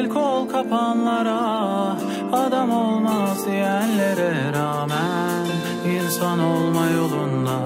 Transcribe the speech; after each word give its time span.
el 0.00 0.08
kol 0.08 0.48
kapanlara 0.48 1.40
Adam 2.32 2.70
olmaz 2.70 3.46
diyenlere 3.46 4.52
rağmen 4.52 5.46
insan 5.96 6.38
olma 6.38 6.86
yolunda. 6.86 7.56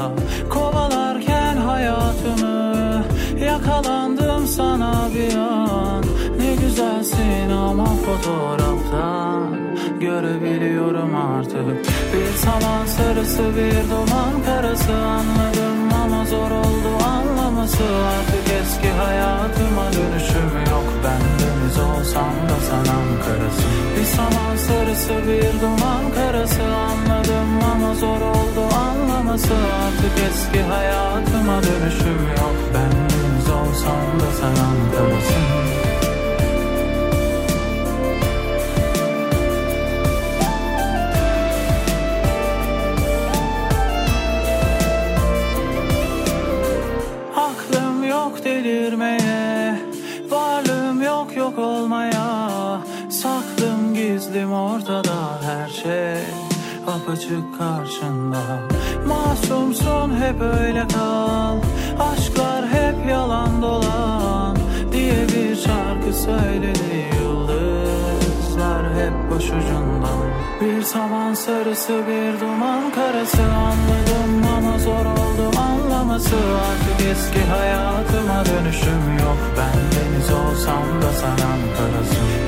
Kovalarken 0.50 1.56
hayatımı 1.56 3.04
Yakalandım 3.44 4.46
sana 4.46 5.08
bir 5.14 5.36
an. 5.36 6.04
Ne 6.38 6.54
güzelsin 6.54 7.50
ama 7.50 7.86
fotoğraftan 7.86 9.56
Görebiliyorum 10.00 11.16
artık. 11.16 11.76
Bir 12.12 12.32
saman 12.44 12.86
sarısı 12.86 13.42
bir 13.56 13.90
duman 13.90 14.34
karası 14.46 14.92
Anladım 14.92 15.73
zor 16.26 16.50
oldu 16.50 16.90
anlaması 17.04 17.84
Artık 18.16 18.46
eski 18.62 18.90
hayatıma 18.90 19.86
dönüşüm 19.92 20.52
yok. 20.70 20.88
Ben 21.04 21.22
deniz 21.40 21.78
olsam 21.78 22.34
da 22.48 22.56
sen 22.68 22.92
Ankara'sın. 22.98 23.70
Bir 23.98 24.04
saman 24.04 24.56
sarısı 24.56 25.14
bir 25.28 25.60
duman 25.60 26.04
karası 26.14 26.62
Anladım 26.62 27.50
ama 27.72 27.94
zor 27.94 28.20
oldu 28.20 28.74
anlaması 28.88 29.54
Artık 29.54 30.14
eski 30.28 30.62
hayatıma 30.62 31.62
dönüşüm 31.62 32.20
yok. 32.38 32.56
Ben 32.74 32.92
deniz 33.10 33.48
olsam 33.50 34.20
da 34.20 34.28
sen 34.40 34.64
Ankara'sın 34.64 35.73
delirmeye. 48.64 49.78
Varlığım 50.30 51.02
yok 51.02 51.36
yok 51.36 51.58
olmaya. 51.58 52.48
Saklım 53.10 53.94
gizlim 53.94 54.52
ortada 54.52 55.42
her 55.42 55.68
şey. 55.68 56.22
Apaçık 56.86 57.58
karşında. 57.58 58.42
Masumsun 59.06 60.16
hep 60.20 60.40
öyle 60.40 60.88
kal. 60.88 61.58
Aşklar 62.12 62.68
hep 62.68 63.10
yalan 63.10 63.62
dolan 63.62 64.56
Diye 64.92 65.26
bir 65.28 65.56
şarkı 65.56 66.12
söyledi. 66.12 66.74
yıldızlar 66.74 67.13
hep 69.04 69.30
başucundan. 69.30 70.20
Bir 70.60 70.82
saman 70.82 71.34
sarısı 71.34 71.92
bir 72.08 72.40
duman 72.40 72.90
karası. 72.90 73.42
Anladım 73.42 74.46
ama 74.56 74.78
zor 74.78 75.06
oldu 75.06 75.58
anlaması. 75.58 76.36
Artık 76.36 77.06
eski 77.10 77.44
hayatıma 77.44 78.44
dönüşüm 78.46 79.18
yok. 79.18 79.38
Ben 79.58 79.76
deniz 79.94 80.30
olsam 80.30 81.02
da 81.02 81.12
sen 81.12 81.30
Ankara'sın 81.30 82.43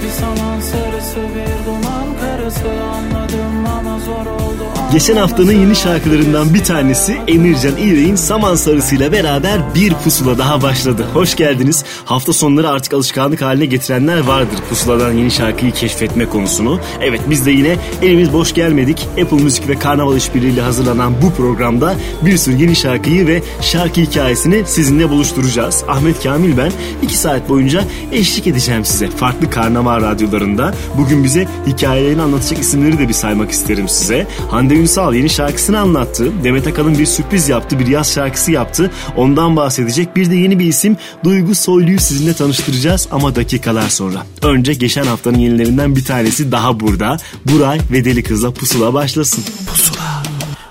Geçen 4.92 5.16
haftanın 5.16 5.52
yeni 5.52 5.76
şarkılarından 5.76 6.54
bir 6.54 6.64
tanesi 6.64 7.16
Emircan 7.28 7.76
İğrek'in 7.76 8.16
Saman 8.16 8.54
Sarısı'yla 8.54 9.12
beraber 9.12 9.74
bir 9.74 9.94
pusula 9.94 10.38
daha 10.38 10.62
başladı. 10.62 11.06
Hoş 11.14 11.36
geldiniz. 11.36 11.84
Hafta 12.04 12.32
sonları 12.32 12.70
artık 12.70 12.94
alışkanlık 12.94 13.42
haline 13.42 13.66
getirenler 13.66 14.20
vardır 14.20 14.58
pusuladan 14.68 15.12
yeni 15.12 15.30
şarkıyı 15.30 15.72
keşfetme 15.72 16.26
konusunu. 16.26 16.80
Evet 17.00 17.20
biz 17.30 17.46
de 17.46 17.50
yine 17.50 17.76
elimiz 18.02 18.32
boş 18.32 18.54
gelmedik. 18.54 19.08
Apple 19.22 19.42
Müzik 19.42 19.68
ve 19.68 19.78
Karnaval 19.78 20.16
İşbirliği'yle 20.16 20.60
hazırlanan 20.60 21.12
bu 21.22 21.32
programda 21.32 21.94
bir 22.22 22.36
sürü 22.36 22.56
yeni 22.56 22.76
şarkıyı 22.76 23.26
ve 23.26 23.42
şarkı 23.60 24.00
hikayesini 24.00 24.62
sizinle 24.66 25.10
buluşturacağız. 25.10 25.84
Ahmet 25.88 26.22
Kamil 26.22 26.56
ben. 26.56 26.72
iki 27.02 27.16
saat 27.16 27.48
boyunca 27.48 27.84
eşlik 28.12 28.46
edeceğim 28.46 28.84
size. 28.84 29.10
Farklı 29.10 29.50
karnaval 29.50 29.95
radyolarında. 30.00 30.74
Bugün 30.98 31.24
bize 31.24 31.48
hikayelerini 31.66 32.22
anlatacak 32.22 32.58
isimleri 32.58 32.98
de 32.98 33.08
bir 33.08 33.12
saymak 33.12 33.50
isterim 33.50 33.88
size. 33.88 34.26
Hande 34.50 34.74
Ünsal 34.74 35.14
yeni 35.14 35.30
şarkısını 35.30 35.80
anlattı. 35.80 36.32
Demet 36.44 36.66
Akalın 36.66 36.98
bir 36.98 37.06
sürpriz 37.06 37.48
yaptı. 37.48 37.78
Bir 37.78 37.86
yaz 37.86 38.12
şarkısı 38.12 38.52
yaptı. 38.52 38.90
Ondan 39.16 39.56
bahsedecek. 39.56 40.16
Bir 40.16 40.30
de 40.30 40.34
yeni 40.34 40.58
bir 40.58 40.64
isim 40.64 40.96
Duygu 41.24 41.54
Soylu'yu 41.54 42.00
sizinle 42.00 42.34
tanıştıracağız 42.34 43.08
ama 43.10 43.36
dakikalar 43.36 43.88
sonra. 43.88 44.26
Önce 44.42 44.74
geçen 44.74 45.04
haftanın 45.04 45.38
yenilerinden 45.38 45.96
bir 45.96 46.04
tanesi 46.04 46.52
daha 46.52 46.80
burada. 46.80 47.16
Buray 47.52 47.80
ve 47.92 48.04
Deli 48.04 48.22
Kız'la 48.22 48.50
Pusula 48.50 48.94
başlasın. 48.94 49.44
Pusula. 49.66 50.22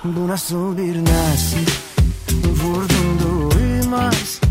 Bu 0.05 0.27
nasıl 0.27 0.77
bir 0.77 1.01
naz 1.01 1.55
Vurdum 2.63 3.19
duymaz 3.23 4.41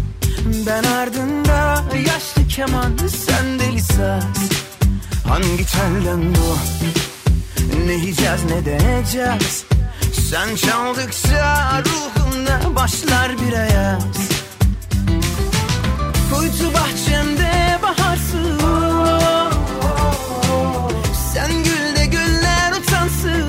Ben 0.67 0.85
ardında 0.85 1.85
yaşlı 1.97 2.49
keman 2.49 2.97
Sen 2.97 3.59
deli 3.59 3.81
saz 3.81 4.64
Hangi 5.29 5.67
telden 5.67 6.35
bu? 6.35 6.57
Ne 7.87 7.93
yiyeceğiz 7.93 8.45
ne 8.45 8.65
deneyeceğiz? 8.67 9.65
Sen 10.31 10.57
çaldıkça 10.57 11.83
ruhumda 11.87 12.77
başlar 12.77 13.33
bir 13.33 13.53
ayaz. 13.53 14.05
Kuytu 16.31 16.75
bahçemde 16.75 17.79
baharsın. 17.83 18.61
Sen 21.35 21.51
gül 21.65 21.97
de 21.97 22.07
güller 22.07 22.73
utansın. 22.73 23.49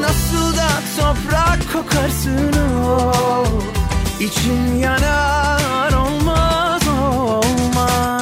Nasıl 0.00 0.56
da 0.56 0.68
toprak 0.98 1.72
kokarsın. 1.72 2.52
İçim 4.20 4.80
yanar 4.80 5.92
olmaz 5.92 6.82
olmaz 6.88 8.17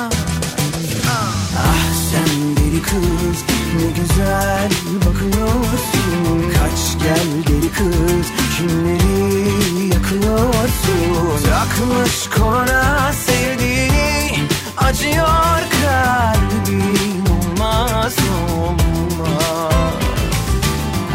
kız. 2.87 3.39
Ne 3.77 3.91
güzel 3.91 4.71
bakıyorsun. 5.07 6.53
Kaç 6.59 7.03
gel 7.03 7.29
deli 7.49 7.73
kız. 7.73 8.27
Kimleri 8.57 9.87
yakıyorsun? 9.95 11.43
Takmış 11.51 12.29
koluna 12.37 13.13
sevdiğini. 13.13 14.39
Acıyor 14.77 15.61
kalbim 15.83 17.25
olmaz 17.31 18.15
olmaz. 18.57 19.95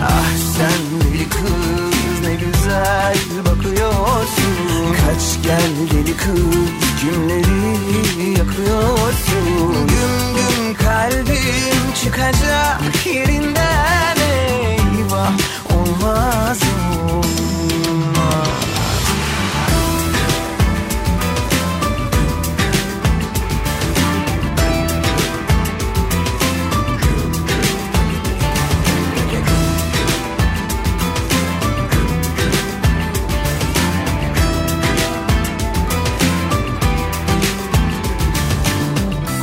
Ah 0.01 0.31
sen 0.57 0.81
deli 1.01 1.29
kız 1.29 2.27
ne 2.27 2.35
güzel 2.35 3.17
bakıyorsun. 3.45 4.95
Kaç 5.05 5.43
gel 5.43 5.71
deli 5.91 6.17
kız 6.17 6.69
kimleri 7.01 8.29
yakıyorsun? 8.37 9.87
Güm 9.87 10.40
kalbim 10.73 11.93
çıkacak 12.03 13.05
yerinden 13.05 14.17
eyvah 14.17 15.31
olmaz 15.75 16.59
olmaz. 16.59 16.59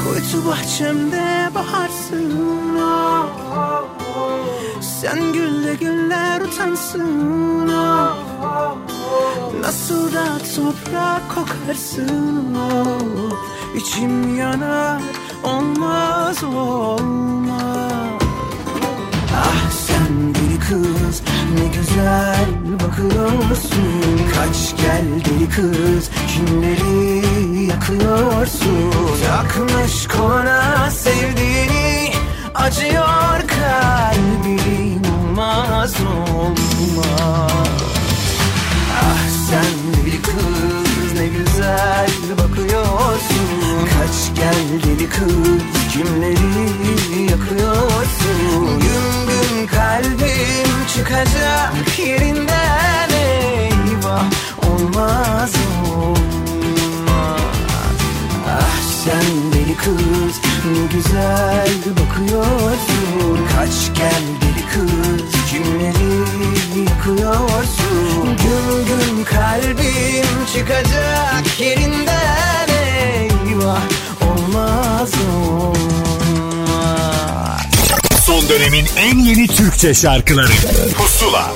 Kuytu 0.04 0.46
bahçemde 0.46 1.17
utansın 6.58 7.68
ah, 7.68 8.16
ah, 8.42 8.46
ah. 8.46 8.74
Nasıl 9.60 10.14
da 10.14 10.24
toprak 10.56 11.22
kokarsın 11.34 12.56
ah. 12.56 13.76
İçim 13.76 14.36
yanar 14.36 15.02
olmaz 15.42 16.44
olmaz 16.44 18.22
Ah 19.36 19.70
sen 19.70 20.34
deli 20.34 20.58
kız 20.58 21.22
ne 21.54 21.66
güzel 21.78 22.46
bakıyorsun 22.74 24.20
Kaç 24.34 24.76
gel 24.76 25.04
deli 25.24 25.48
kız 25.48 26.10
kimleri 26.28 27.26
yakıyorsun 27.66 28.92
Takmış 29.26 30.08
koluna 30.08 30.90
sevdiğini 30.90 32.12
acıyor 32.54 33.40
kalbim 33.48 34.47
Olmaz 35.58 35.94
olmaz 36.00 37.52
Ah 39.02 39.28
sen 39.50 40.04
bir 40.06 40.22
kız 40.22 41.12
ne 41.14 41.26
güzel 41.26 42.10
bakıyorsun. 42.38 43.48
Kaç 43.84 44.36
gel 44.36 44.82
deli 44.84 45.08
kız 45.08 45.92
kimleri 45.92 47.22
yakıyorsun? 47.30 48.80
Gün 48.80 49.26
gün 49.28 49.66
kalbim 49.66 50.86
çıkacak 50.96 51.98
yerinden 51.98 53.10
eyvah 53.10 54.24
Olmaz 54.70 55.52
olmaz. 55.96 57.40
Ah 58.48 58.80
sen 59.04 59.52
deli 59.52 59.76
kız 59.76 60.40
ne 60.64 60.96
güzel 60.96 61.68
bakıyorsun. 61.86 63.46
Kaç 63.56 63.98
gel 63.98 64.22
deli 64.42 64.66
kız 64.66 65.37
kimleri 65.50 66.18
yakıyorsun 66.80 68.36
Gün 68.42 68.86
gün 68.86 69.24
kalbim 69.24 70.46
çıkacak 70.54 71.60
yerinden 71.60 72.68
eyvah 72.68 73.82
Olmaz 74.20 75.10
olmaz. 75.46 75.78
Son 78.26 78.48
dönemin 78.48 78.86
en 78.96 79.18
yeni 79.18 79.46
Türkçe 79.46 79.94
şarkıları. 79.94 80.52
Pusula 80.96 81.52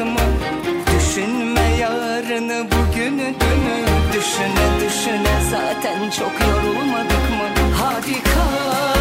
mı? 0.00 0.20
Düşünme 0.96 1.76
yarını 1.80 2.66
bugünü 2.70 3.34
dünü 3.40 3.78
Düşüne 4.12 4.66
düşüne 4.80 5.40
zaten 5.50 6.10
çok 6.10 6.32
yorulmadık 6.40 7.30
mı? 7.30 7.64
Hadi 7.76 8.22
kal 8.22 8.97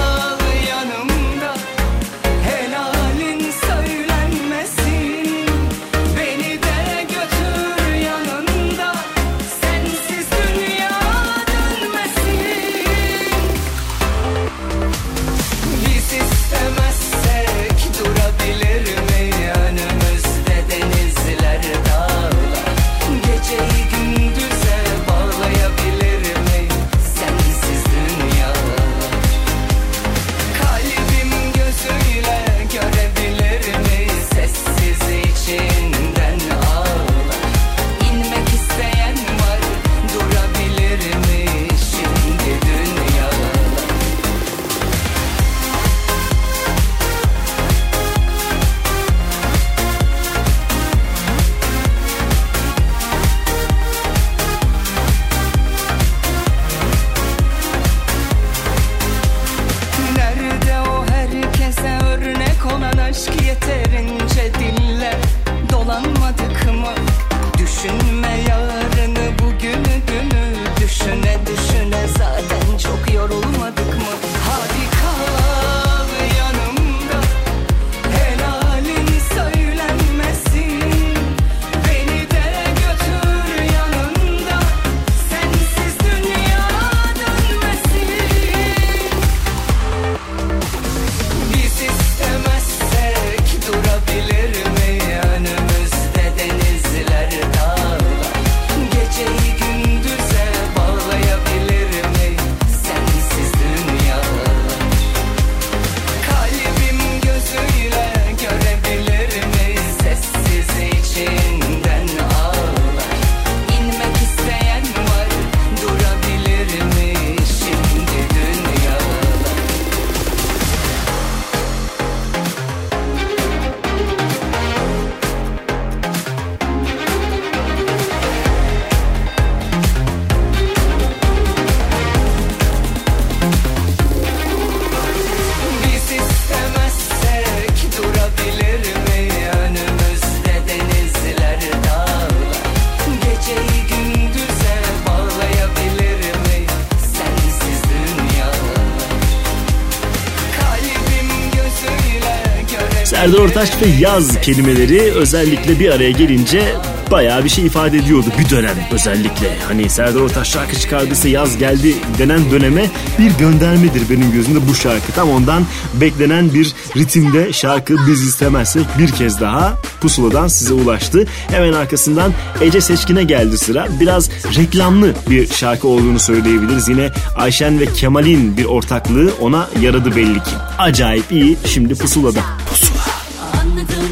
Serdar 153.27 153.39
Ortaç 153.39 153.81
ve 153.81 153.85
yaz 153.99 154.41
kelimeleri 154.41 155.01
özellikle 155.01 155.79
bir 155.79 155.89
araya 155.89 156.11
gelince 156.11 156.75
bayağı 157.11 157.43
bir 157.43 157.49
şey 157.49 157.65
ifade 157.65 157.97
ediyordu 157.97 158.27
bir 158.39 158.49
dönem 158.49 158.75
özellikle. 158.91 159.57
Hani 159.67 159.89
Serdar 159.89 160.19
Ortaç 160.19 160.47
şarkı 160.47 160.79
çıkardıysa 160.79 161.27
yaz 161.27 161.57
geldi 161.57 161.95
denen 162.17 162.51
döneme 162.51 162.89
bir 163.19 163.31
göndermedir 163.31 164.01
benim 164.09 164.31
gözümde 164.31 164.67
bu 164.67 164.75
şarkı. 164.75 165.11
Tam 165.11 165.29
ondan 165.29 165.63
beklenen 165.93 166.53
bir 166.53 166.73
ritimde 166.97 167.53
şarkı 167.53 167.95
biz 168.07 168.21
istemezsek 168.21 168.85
bir 168.97 169.11
kez 169.11 169.41
daha 169.41 169.73
pusuladan 170.01 170.47
size 170.47 170.73
ulaştı. 170.73 171.25
Hemen 171.47 171.73
arkasından 171.73 172.33
Ece 172.61 172.81
Seçkin'e 172.81 173.23
geldi 173.23 173.57
sıra. 173.57 173.87
Biraz 173.99 174.29
reklamlı 174.57 175.13
bir 175.29 175.47
şarkı 175.47 175.87
olduğunu 175.87 176.19
söyleyebiliriz. 176.19 176.89
Yine 176.89 177.11
Ayşen 177.35 177.79
ve 177.79 177.85
Kemal'in 177.85 178.57
bir 178.57 178.65
ortaklığı 178.65 179.31
ona 179.41 179.69
yaradı 179.81 180.15
belli 180.15 180.43
ki. 180.43 180.51
Acayip 180.77 181.31
iyi 181.31 181.57
şimdi 181.65 181.95
pusulada. 181.95 182.41
Pusula. 182.69 182.96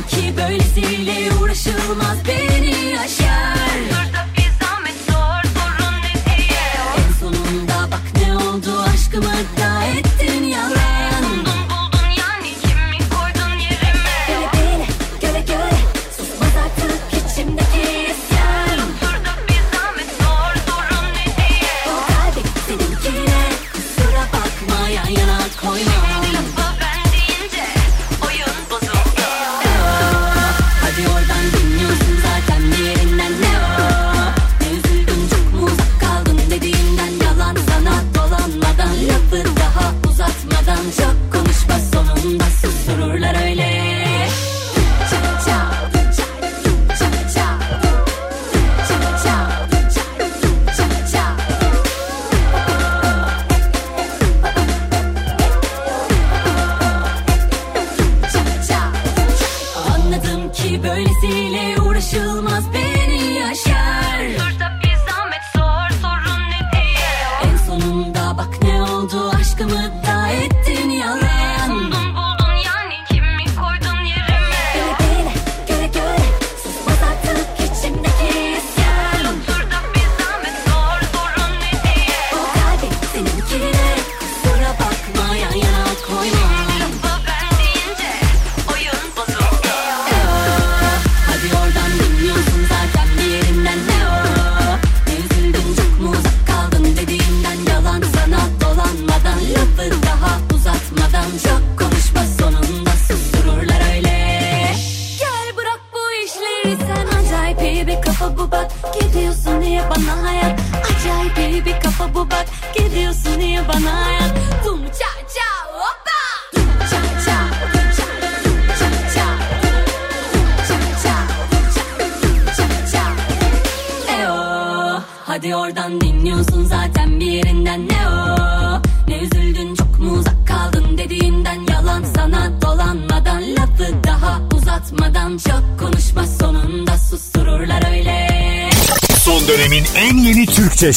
Ki 0.07 0.33
böylesiyle 0.37 1.33
uğraşılmaz 1.41 2.24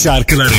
şarkıları 0.03 0.55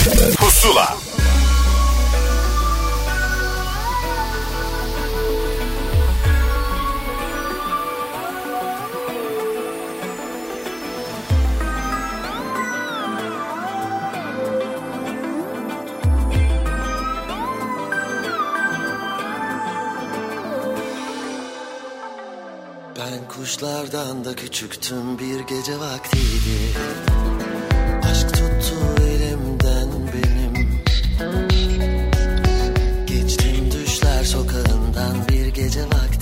bir 35.70 35.74
gece 35.74 36.19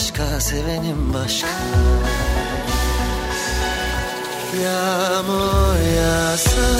başka, 0.00 0.40
sevenim 0.40 1.14
başka. 1.14 1.48
Yağmur 4.62 5.96
yağsa 5.96 6.79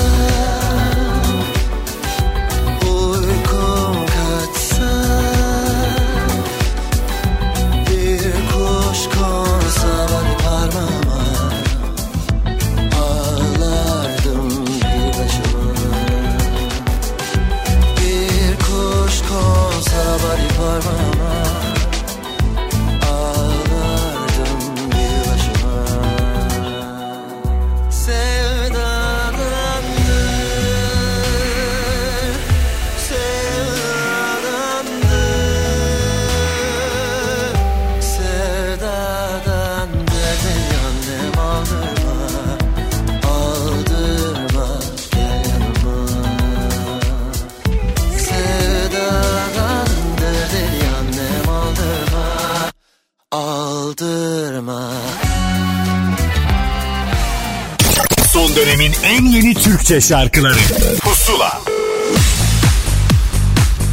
Türkçe 59.90 60.08
şarkıları 60.08 60.58
Pusula 61.00 61.60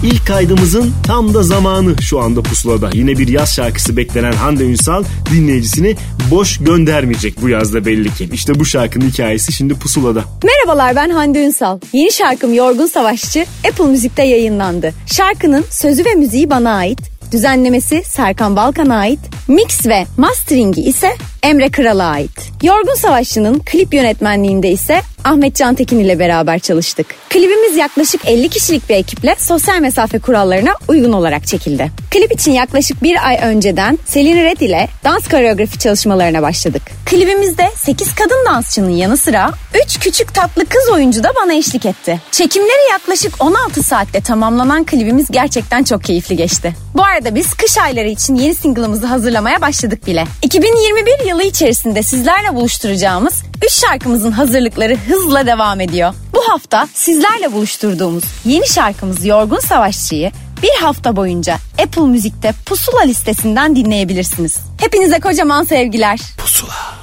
İlk 0.04 0.27
kaydımızın 0.27 0.94
tam 1.08 1.34
da 1.34 1.44
zamanı 1.44 2.01
şu 2.01 2.20
anda 2.20 2.42
pusulada. 2.42 2.89
Yine 2.94 3.18
bir 3.18 3.27
yaz 3.27 3.56
şarkısı 3.56 3.98
beklenen 3.98 4.32
Hande 4.32 4.63
Ünsal 4.63 5.04
dinleyicisini 5.32 5.96
boş 6.32 6.58
göndermeyecek 6.58 7.42
bu 7.42 7.50
yazda 7.50 7.86
belli 7.86 8.13
ki. 8.13 8.30
İşte 8.34 8.60
bu 8.60 8.66
şarkının 8.66 9.10
hikayesi 9.10 9.54
şimdi 9.54 9.74
pusulada. 9.74 10.24
Merhabalar 10.44 10.96
ben 10.96 11.10
Hande 11.10 11.46
Ünsal. 11.46 11.80
Yeni 11.94 12.12
şarkım 12.12 12.54
Yorgun 12.54 12.88
Savaşçı 12.88 13.46
Apple 13.70 13.86
Müzik'te 13.86 14.24
yayınlandı. 14.24 14.94
Şarkının 15.16 15.66
sözü 15.70 16.06
ve 16.06 16.16
müziği 16.16 16.50
bana 16.50 16.72
ait. 16.72 17.00
Düzenlemesi 17.32 18.04
Serkan 18.06 18.56
Balkan'a 18.56 18.96
ait. 18.96 19.20
Mix 19.48 19.86
ve 19.86 20.06
masteringi 20.18 20.82
ise 20.82 21.16
Emre 21.44 21.70
Kral'a 21.70 22.06
ait. 22.06 22.51
Yorgun 22.63 22.96
Savaşçı'nın 22.96 23.60
klip 23.60 23.94
yönetmenliğinde 23.94 24.72
ise 24.72 25.01
Ahmet 25.24 25.56
Cantekin 25.56 26.00
ile 26.00 26.20
beraber 26.20 26.60
çalıştık. 26.60 27.08
Klibimiz 27.30 27.75
yaklaşık 27.75 28.22
50 28.25 28.50
kişilik 28.50 28.89
bir 28.89 28.96
ekiple 28.96 29.36
sosyal 29.39 29.80
mesafe 29.80 30.20
kurallarına 30.20 30.75
uygun 30.88 31.13
olarak 31.13 31.48
çekildi. 31.48 31.92
Klip 32.12 32.32
için 32.32 32.51
yaklaşık 32.51 33.04
bir 33.04 33.27
ay 33.27 33.39
önceden 33.44 34.00
Selin 34.06 34.38
Red 34.38 34.60
ile 34.60 34.89
dans 35.04 35.27
koreografi 35.27 35.80
çalışmalarına 35.80 36.42
başladık. 36.42 36.82
Klibimizde 37.06 37.72
8 37.75 38.16
kadın 38.16 38.46
dansçının 38.50 38.89
yanı 38.89 39.18
sıra 39.18 39.51
3 39.86 40.00
küçük 40.00 40.34
tatlı 40.34 40.66
kız 40.66 40.89
oyuncu 40.94 41.24
da 41.24 41.34
bana 41.36 41.54
eşlik 41.54 41.86
etti. 41.86 42.22
Çekimleri 42.32 42.92
yaklaşık 42.92 43.44
16 43.44 43.84
saatte 43.84 44.22
tamamlanan 44.22 44.84
klibimiz 44.84 45.32
gerçekten 45.32 45.84
çok 45.84 46.04
keyifli 46.04 46.36
geçti. 46.36 46.74
Bu 46.96 47.04
arada 47.04 47.36
biz 47.36 47.54
kış 47.54 47.77
ayları 47.77 48.08
için 48.08 48.36
yeni 48.36 48.56
single'ımızı 48.56 49.08
hazırlamaya 49.38 49.62
başladık 49.62 50.08
bile. 50.08 50.25
2021 50.41 51.25
yılı 51.25 51.44
içerisinde 51.44 52.03
sizlerle 52.03 52.56
buluşturacağımız 52.56 53.34
3 53.65 53.72
şarkımızın 53.72 54.32
hazırlıkları 54.32 54.96
hızla 54.96 55.46
devam 55.46 55.82
ediyor. 55.82 56.13
Bu 56.34 56.41
hafta 56.50 56.88
sizlerle 56.94 57.53
buluşturduğumuz 57.53 58.24
yeni 58.46 58.67
şarkımız 58.67 59.25
Yorgun 59.25 59.60
Savaşçı'yı 59.60 60.32
bir 60.63 60.82
hafta 60.82 61.15
boyunca 61.15 61.58
Apple 61.84 62.01
Müzik'te 62.01 62.53
Pusula 62.65 63.01
listesinden 63.01 63.75
dinleyebilirsiniz. 63.75 64.58
Hepinize 64.79 65.20
kocaman 65.20 65.63
sevgiler. 65.63 66.20
Pusula. 66.38 66.98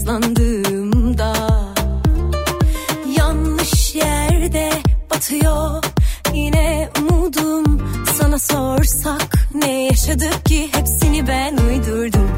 yaslandığımda 0.00 1.32
Yanlış 3.18 3.94
yerde 3.94 4.70
batıyor. 5.10 5.84
Yine 6.34 6.88
umudum 7.00 7.82
Sana 8.18 8.38
sorsak 8.38 9.48
ne 9.54 9.84
yaşadık 9.84 10.46
ki? 10.46 10.68
Hepsini 10.72 11.28
ben 11.28 11.56
uydurdum. 11.56 12.30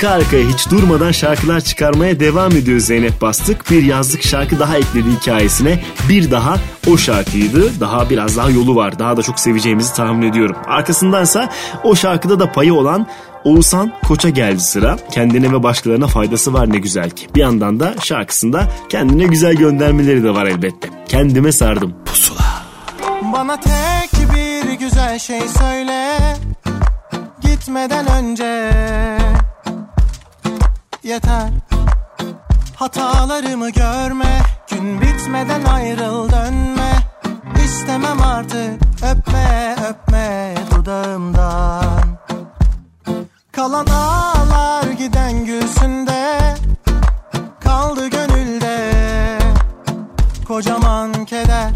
Arka 0.00 0.14
arkaya 0.14 0.48
hiç 0.48 0.70
durmadan 0.70 1.12
şarkılar 1.12 1.60
çıkarmaya 1.60 2.20
devam 2.20 2.52
ediyor 2.52 2.78
Zeynep 2.78 3.20
Bastık. 3.20 3.70
Bir 3.70 3.82
yazlık 3.82 4.22
şarkı 4.22 4.58
daha 4.60 4.76
ekledi 4.76 5.10
hikayesine. 5.20 5.80
Bir 6.08 6.30
daha 6.30 6.56
o 6.90 6.96
şarkıydı. 6.96 7.80
Daha 7.80 8.10
biraz 8.10 8.36
daha 8.36 8.50
yolu 8.50 8.76
var. 8.76 8.98
Daha 8.98 9.16
da 9.16 9.22
çok 9.22 9.40
seveceğimizi 9.40 9.94
tahmin 9.94 10.30
ediyorum. 10.30 10.56
Arkasındansa 10.66 11.48
o 11.84 11.96
şarkıda 11.96 12.40
da 12.40 12.52
payı 12.52 12.74
olan 12.74 13.06
Oğuzhan 13.44 13.92
Koç'a 14.08 14.28
geldi 14.28 14.60
sıra. 14.60 14.98
Kendine 15.12 15.52
ve 15.52 15.62
başkalarına 15.62 16.06
faydası 16.06 16.52
var 16.52 16.72
ne 16.72 16.78
güzel 16.78 17.10
ki. 17.10 17.26
Bir 17.34 17.40
yandan 17.40 17.80
da 17.80 17.94
şarkısında 18.02 18.68
kendine 18.88 19.24
güzel 19.24 19.54
göndermeleri 19.54 20.22
de 20.22 20.34
var 20.34 20.46
elbette. 20.46 20.88
Kendime 21.08 21.52
sardım. 21.52 21.94
Pusula. 22.04 22.62
Bana 23.32 23.60
tek 23.60 24.34
bir 24.34 24.72
güzel 24.72 25.18
şey 25.18 25.40
söyle 25.58 26.16
Gitmeden 27.42 28.06
önce 28.06 28.70
Yeter. 31.02 31.50
Hatalarımı 32.76 33.70
görme 33.70 34.42
Gün 34.70 35.00
bitmeden 35.00 35.64
ayrıl 35.64 36.30
dönme. 36.30 36.92
İstemem 37.64 38.22
artık 38.22 38.82
öpme 39.02 39.76
öpme 39.88 40.54
dudağımdan. 40.70 42.18
Kalan 43.52 43.86
ağlar 43.86 44.90
giden 44.90 45.44
gülsünde 45.44 46.38
Kaldı 47.60 48.08
gönülde. 48.08 48.92
Kocaman 50.48 51.24
keder 51.24 51.70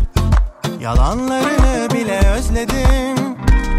Yalanlarını 0.81 1.91
bile 1.95 2.21
özledim 2.37 3.34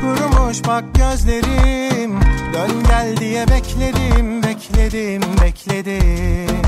Kurumuş 0.05 0.67
bak 0.67 0.83
gözlerim. 0.95 2.19
Dön 2.53 2.83
gel 2.87 3.17
diye 3.17 3.47
bekledim 3.47 4.43
Bekledim 4.43 5.21
bekledim. 5.41 6.61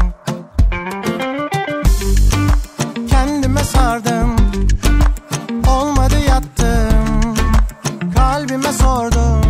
Kendime 3.09 3.63
sardım 3.63 4.35
Olmadı 5.67 6.15
yattım. 6.29 7.35
Kalbime 8.15 8.71
sordum 8.71 9.41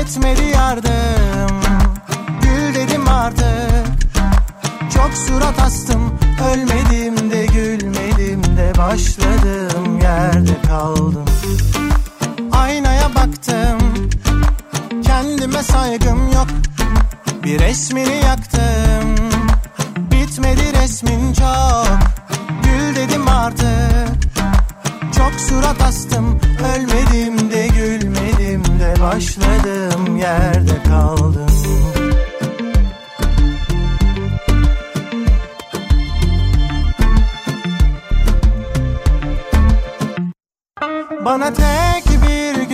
Etmedi 0.00 0.44
yardım. 0.44 1.60
Gül 2.42 2.74
dedim 2.74 3.08
artık 3.08 3.86
Çok 4.94 5.10
surat 5.14 5.58
astım. 5.60 6.18
Ölmedim 6.52 7.30
de 7.30 7.46
gülmedim 7.46 8.42
de 8.42 8.72
Başladım 8.78 10.00
yerde 10.02 10.62
kaldım 10.68 11.24
Aynaya 12.58 13.14
baktım. 13.14 13.78
Kendime 15.02 15.62
saygım 15.62 16.32
yok. 16.32 16.46
Bir 17.44 17.58
resmini 17.58 18.16
yaktım. 18.24 19.14
Bitmedi 19.96 20.72
resmin 20.82 21.32
çok. 21.32 21.98
Gül 22.62 22.96
dedim 22.96 23.28
artık. 23.28 24.08
Çok 25.16 25.40
surat 25.40 25.82
astım. 25.82 26.40
Ölmedim 26.74 27.50
de 27.50 27.66
gülmedim 27.66 28.64
de 28.64 28.94
Başladım. 29.00 30.16
Yerde 30.16 30.82
kaldım. 30.82 31.48
Bana 41.24 41.52
tek 41.52 42.17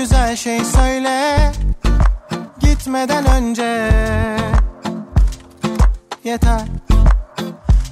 güzel 0.04 0.36
şey 0.36 0.64
söyle. 0.64 1.52
Gitmeden 2.60 3.26
önce. 3.26 3.90
Yeter. 6.24 6.62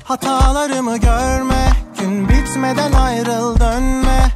Hatalarımı 0.04 0.96
görme. 0.96 1.68
Gün 2.00 2.28
bitmeden 2.28 2.92
ayrıl 2.92 3.60
dönme. 3.60 4.28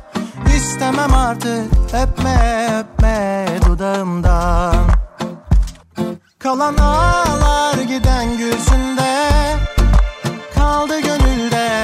İstemem 0.57 1.15
artık. 1.15 1.73
Öpme 2.03 2.69
öpme 2.81 3.47
dudağımdan. 3.67 4.75
Kalan 6.39 6.77
ağlar 6.77 7.79
giden 7.79 8.39
gülsünde 8.39 9.31
Kaldı 10.55 11.01
gönülde 11.01 11.83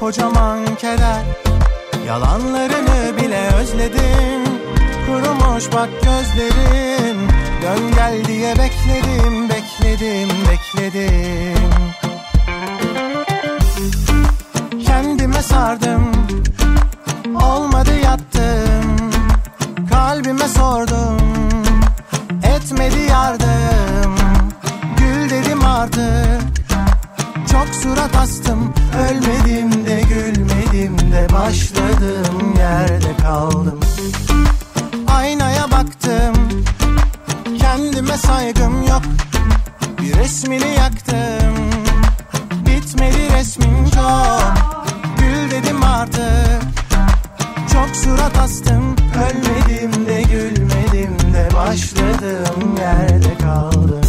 Kocaman 0.00 0.74
keder 0.74 1.47
Yalanlarını 2.08 3.16
bile 3.16 3.48
özledim. 3.60 4.42
Kurumuş 5.06 5.72
bak 5.72 5.88
gözlerim. 6.02 7.28
Dön 7.62 7.94
gel 7.94 8.24
diye 8.24 8.50
bekledim 8.50 9.48
Bekledim 9.48 10.28
bekledim. 10.50 11.58
Kendime 14.86 15.42
sardım. 15.42 16.12
Olmadı 17.42 17.90
yattım. 18.04 19.10
Kalbime 19.90 20.48
sordum. 20.48 21.18
Etmedi 22.42 23.00
yardım. 23.10 24.16
Gül 24.98 25.30
dedim 25.30 25.64
artık. 25.64 26.42
Çok 27.52 27.68
surat 27.82 28.16
astım 28.16 28.77
Başladım 31.48 32.54
yerde 32.58 33.16
kaldım. 33.22 33.80
Aynaya 35.08 35.70
baktım 35.70 36.64
Kendime 37.58 38.16
saygım 38.16 38.82
yok. 38.82 39.02
Bir 40.02 40.14
resmini 40.14 40.74
yaktım 40.74 41.54
Bitmedi 42.66 43.32
resmin 43.32 43.84
çok. 43.84 44.54
Gül 45.18 45.50
dedim 45.50 45.82
artık 45.82 46.62
Çok 47.72 47.96
surat 47.96 48.38
astım. 48.38 48.96
Ölmedim 49.14 50.06
de 50.06 50.22
gülmedim 50.22 51.34
de 51.34 51.48
Başladım 51.54 52.76
yerde 52.78 53.38
kaldım 53.38 54.07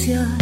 ausencia 0.00 0.39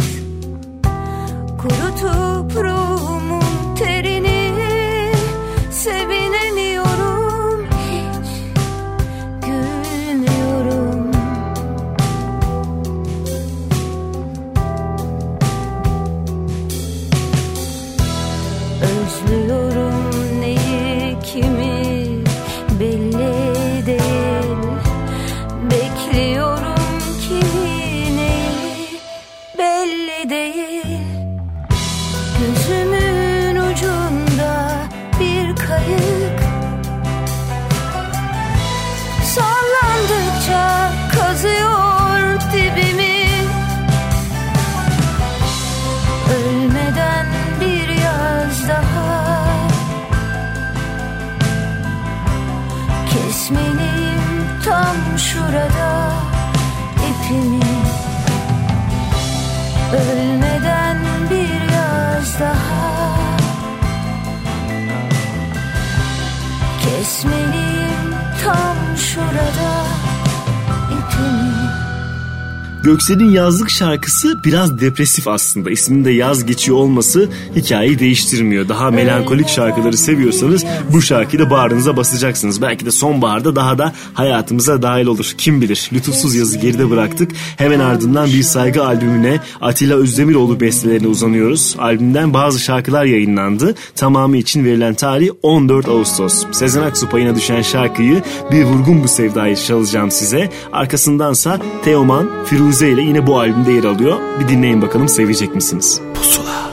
Göksel'in 72.99 73.31
yazlık 73.31 73.69
şarkısı 73.69 74.43
biraz 74.43 74.79
depresif 74.79 75.27
aslında. 75.27 75.71
İsminde 75.71 76.11
yaz 76.11 76.45
geçiyor 76.45 76.77
olması 76.77 77.29
hikayeyi 77.55 77.99
değiştirmiyor. 77.99 78.69
Daha 78.69 78.91
melankolik 78.91 79.49
şarkıları 79.49 79.97
seviyorsanız 79.97 80.65
bu 80.93 81.01
şarkıyı 81.01 81.41
da 81.41 81.49
bağrınıza 81.49 81.97
basacaksınız. 81.97 82.61
Belki 82.61 82.85
de 82.85 82.91
sonbaharda 82.91 83.55
daha 83.55 83.77
da 83.77 83.93
hayatımıza 84.13 84.81
dahil 84.81 85.05
olur. 85.05 85.33
Kim 85.37 85.61
bilir 85.61 85.89
lütufsuz 85.93 86.35
yazı 86.35 86.57
geride 86.57 86.89
bıraktık. 86.89 87.31
Hemen 87.57 87.79
ardından 87.79 88.27
bir 88.27 88.43
saygı 88.43 88.85
albümüne 88.85 89.39
Atilla 89.61 89.95
Özdemiroğlu 89.95 90.59
bestelerine 90.59 91.07
uzanıyoruz. 91.07 91.75
Albümden 91.79 92.33
bazı 92.33 92.59
şarkılar 92.59 93.05
yayınlandı. 93.05 93.75
Tamamı 93.95 94.37
için 94.37 94.65
verilen 94.65 94.93
tarih 94.93 95.29
14 95.43 95.87
Ağustos. 95.87 96.45
Sezen 96.51 96.81
Aksu 96.81 97.09
payına 97.09 97.35
düşen 97.35 97.61
şarkıyı 97.61 98.23
bir 98.51 98.63
vurgun 98.63 99.03
bu 99.03 99.07
sevdayı 99.07 99.55
çalacağım 99.55 100.11
size. 100.11 100.49
Arkasındansa 100.71 101.59
Teoman, 101.83 102.29
Firuze 102.45 102.88
ile 102.89 103.01
yine 103.01 103.27
bu 103.27 103.39
albümde 103.39 103.71
yer 103.71 103.83
alıyor. 103.83 104.19
Bir 104.39 104.47
dinleyin 104.47 104.81
bakalım 104.81 105.09
sevecek 105.09 105.55
misiniz? 105.55 106.01
Pusula. 106.15 106.71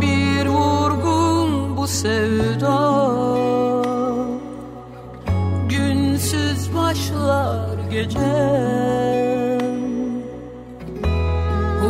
Bir 0.00 0.46
vurgun 0.46 1.76
bu 1.76 1.86
sevda 1.86 3.04
Günsüz 5.68 6.74
başlar 6.74 7.78
gece 7.90 8.18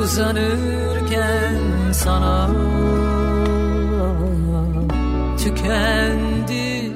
Uzanırken 0.01 1.59
sana 1.93 2.51
Tükendi 5.39 6.93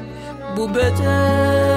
bu 0.57 0.75
beden 0.75 1.68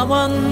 I 0.00 0.02
someone 0.02 0.49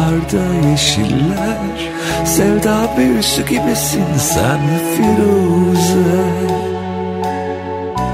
Baharda 0.00 0.68
yeşiller 0.70 1.90
Sevda 2.24 2.96
büyüsü 2.96 3.46
gibisin 3.46 4.04
sen 4.18 4.60
Firuze. 4.96 6.24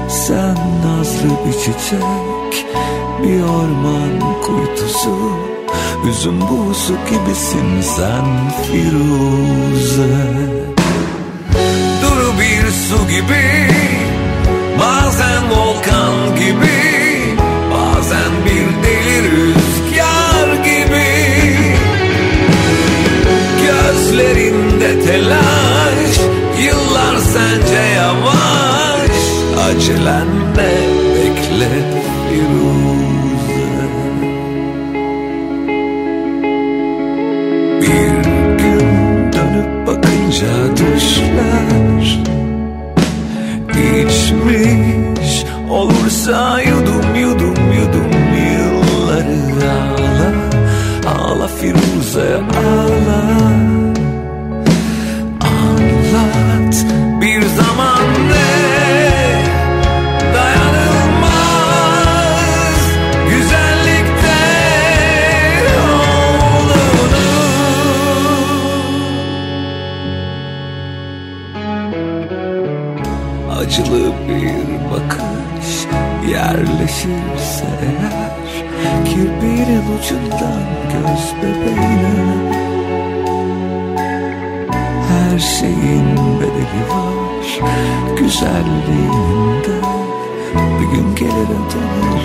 Sen 0.09 0.57
nazlı 0.85 1.29
bir 1.45 1.53
çiçek 1.53 2.65
Bir 3.23 3.41
orman 3.41 4.41
kuytusu 4.41 5.31
Üzüm 6.09 6.41
buğusu 6.41 6.93
gibisin 7.09 7.81
sen 7.81 8.25
Firuze. 8.63 10.17
Duru 12.01 12.33
bir 12.39 12.71
su 12.71 13.07
gibi 13.07 13.66
sence 27.37 27.81
yavaş. 27.95 29.17
Acelenle 29.65 30.71
bekle 31.15 31.71
Firuze 32.29 33.67
Bir 37.81 38.13
gün 38.57 38.87
dönüp 39.33 39.87
bakınca 39.87 40.77
düşler. 40.77 42.17
İçmiş 43.73 45.45
Olursa 45.69 46.61
yudum 46.61 47.15
yudum 47.15 47.71
yudum 47.79 48.11
yılları 48.51 49.71
ağla. 49.71 50.31
Ağla 51.13 51.47
Firuze 51.47 52.35
ağla 52.35 53.56
ucundan 80.07 80.63
göz 80.93 81.33
bebeğine. 81.41 82.15
Her 85.09 85.39
şeyin 85.39 86.15
bedeli 86.39 86.83
var 86.89 88.17
güzelliğinde. 88.17 89.87
Bir 90.55 90.95
gün 90.95 91.15
gelir 91.15 91.49
ödenir 91.49 92.16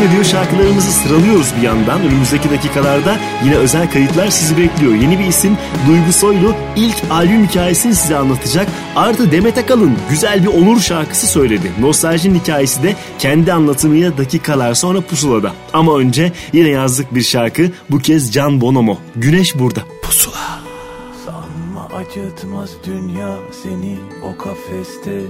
devam 0.00 0.08
ediyor. 0.08 0.24
Şarkılarımızı 0.24 0.92
sıralıyoruz 0.92 1.52
bir 1.56 1.62
yandan. 1.62 2.00
Önümüzdeki 2.00 2.50
dakikalarda 2.50 3.16
yine 3.44 3.56
özel 3.56 3.90
kayıtlar 3.90 4.28
sizi 4.30 4.58
bekliyor. 4.58 4.94
Yeni 4.94 5.18
bir 5.18 5.24
isim 5.24 5.56
Duygu 5.88 6.12
Soylu 6.12 6.54
ilk 6.76 6.96
albüm 7.10 7.46
hikayesini 7.46 7.94
size 7.94 8.16
anlatacak. 8.16 8.68
Artı 8.96 9.32
Demet 9.32 9.58
Akalın 9.58 9.96
güzel 10.10 10.42
bir 10.42 10.48
Onur 10.48 10.80
şarkısı 10.80 11.26
söyledi. 11.26 11.72
Nostaljinin 11.80 12.38
hikayesi 12.38 12.82
de 12.82 12.96
kendi 13.18 13.52
anlatımıyla 13.52 14.18
dakikalar 14.18 14.74
sonra 14.74 15.00
pusulada. 15.00 15.52
Ama 15.72 15.98
önce 15.98 16.32
yine 16.52 16.68
yazdık 16.68 17.14
bir 17.14 17.22
şarkı. 17.22 17.70
Bu 17.90 17.98
kez 17.98 18.32
Can 18.32 18.60
Bonomo. 18.60 18.98
Güneş 19.16 19.58
burada. 19.58 19.80
Pusula. 20.02 20.60
Sanma 21.26 21.88
acıtmaz 21.96 22.70
dünya 22.86 23.36
seni 23.62 23.98
o 24.22 24.38
kafeste 24.38 25.20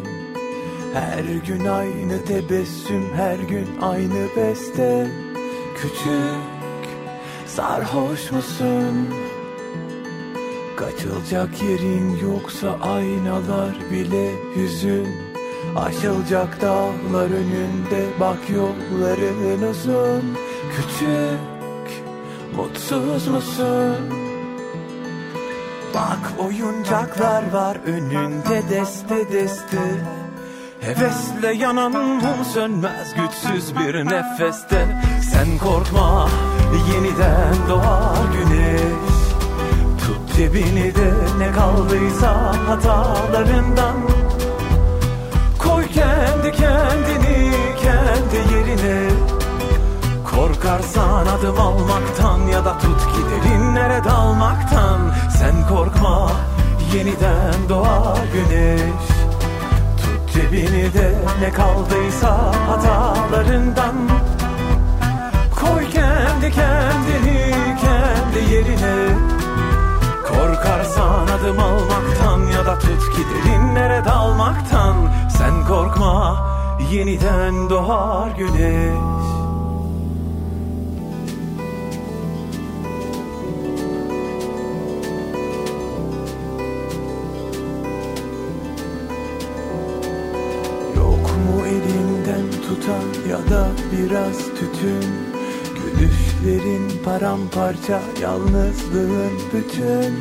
Her 0.95 1.25
gün 1.47 1.65
aynı 1.65 2.25
tebessüm 2.25 3.05
her 3.17 3.39
gün 3.39 3.67
aynı 3.81 4.37
beste 4.37 5.07
Küçük 5.77 6.91
sarhoş 7.47 8.31
musun? 8.31 9.09
Kaçılacak 10.77 11.63
yerin 11.63 12.19
yoksa 12.19 12.79
aynalar 12.83 13.75
bile 13.91 14.33
hüzün 14.57 15.09
Aşılacak 15.77 16.61
dağlar 16.61 17.31
önünde 17.31 18.07
bak 18.21 18.39
yolların 18.55 19.63
uzun 19.71 20.37
Küçük 20.77 22.05
mutsuz 22.57 23.29
musun? 23.29 23.97
Bak 25.95 26.33
oyuncaklar 26.39 27.53
var 27.53 27.77
önünde 27.87 28.63
deste 28.71 29.33
deste 29.33 30.20
Hevesle 30.81 31.53
yanan 31.53 31.93
mum 31.93 32.45
sönmez 32.55 33.15
güçsüz 33.15 33.77
bir 33.77 34.05
nefeste. 34.05 35.03
Sen 35.33 35.59
korkma 35.59 36.29
yeniden 36.93 37.69
doğar 37.69 38.19
güneş. 38.33 39.15
Tut 40.07 40.37
cebini 40.37 40.95
de 40.95 41.13
ne 41.39 41.53
kaldıysa 41.53 42.55
hatalarından. 42.69 43.97
Koy 45.59 45.87
kendi 45.87 46.53
kendini 46.53 47.53
kendi 47.83 48.55
yerine. 48.55 49.11
Korkarsan 50.31 51.27
adım 51.27 51.61
almaktan 51.61 52.47
ya 52.47 52.65
da 52.65 52.79
tut 52.79 53.01
ki 53.01 53.23
derinlere 53.31 54.05
dalmaktan. 54.05 55.01
Sen 55.39 55.69
korkma 55.69 56.33
yeniden 56.95 57.69
doğar 57.69 58.19
güneş 58.33 59.20
cebini 60.41 60.95
de 60.95 61.15
ne 61.41 61.51
kaldıysa 61.53 62.53
hatalarından. 62.69 63.95
Koy 65.61 65.91
kendi 65.91 66.53
kendini 66.55 67.55
kendi 67.81 68.55
yerine. 68.55 69.15
Korkarsan 70.29 71.27
adım 71.27 71.59
almaktan 71.59 72.41
ya 72.53 72.67
da 72.67 72.79
tut 72.79 73.17
ki 73.17 73.23
derinlere 73.31 74.05
dalmaktan. 74.05 74.97
Sen 75.39 75.67
korkma 75.69 76.47
yeniden 76.93 77.71
doğar 77.71 78.31
güneş 78.39 79.20
tutan 92.71 93.29
ya 93.31 93.39
da 93.51 93.69
biraz 93.93 94.39
tütün 94.39 95.11
Gülüşlerin 95.75 97.05
paramparça 97.05 98.01
yalnızlığın 98.23 99.33
bütün 99.55 100.15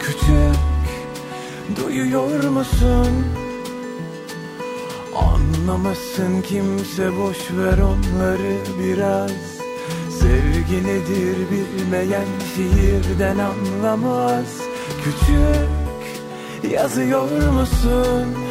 Küçük 0.00 0.58
duyuyor 1.76 2.44
musun? 2.44 3.26
Anlamasın 5.16 6.42
kimse 6.42 7.16
boş 7.18 7.38
ver 7.52 7.78
onları 7.78 8.56
biraz 8.78 9.30
Sevgi 10.10 10.86
nedir 10.86 11.36
bilmeyen 11.50 12.26
şiirden 12.54 13.38
anlamaz 13.38 14.60
Küçük 15.04 16.72
yazıyor 16.72 17.52
musun? 17.52 18.45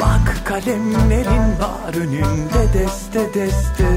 Bak 0.00 0.42
kalemlerin 0.44 1.58
var 1.60 1.94
önünde 1.96 2.72
deste 2.74 3.34
deste. 3.34 3.88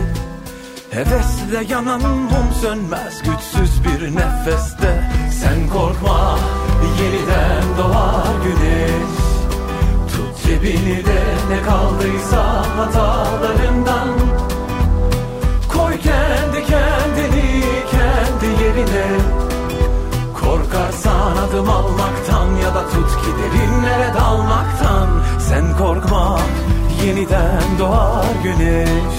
Hevesle 0.92 1.74
yanan 1.74 2.02
mum 2.02 2.54
sönmez 2.62 3.22
güçsüz 3.24 3.84
bir 3.84 4.16
nefeste. 4.16 5.12
Sen 5.42 5.70
korkma 5.70 6.40
yeniden 7.00 7.78
doğar 7.78 8.34
güneş. 8.44 9.12
Tut 10.16 10.44
cebini 10.44 11.06
de 11.06 11.22
ne 11.50 11.64
kaldıysa 11.64 12.64
hatalarından. 12.78 14.10
Koy 15.74 15.98
kendi 15.98 16.66
kendini 16.66 17.64
kendi 17.92 18.64
yerine. 18.64 19.08
Korkarsan 20.42 21.38
adım 21.38 21.70
almaktan 21.70 22.56
ya 22.56 22.76
da 22.76 22.90
tut 22.90 23.10
ki 23.10 23.32
yeniden 27.22 27.80
doğar 27.80 28.26
güneş. 28.44 29.16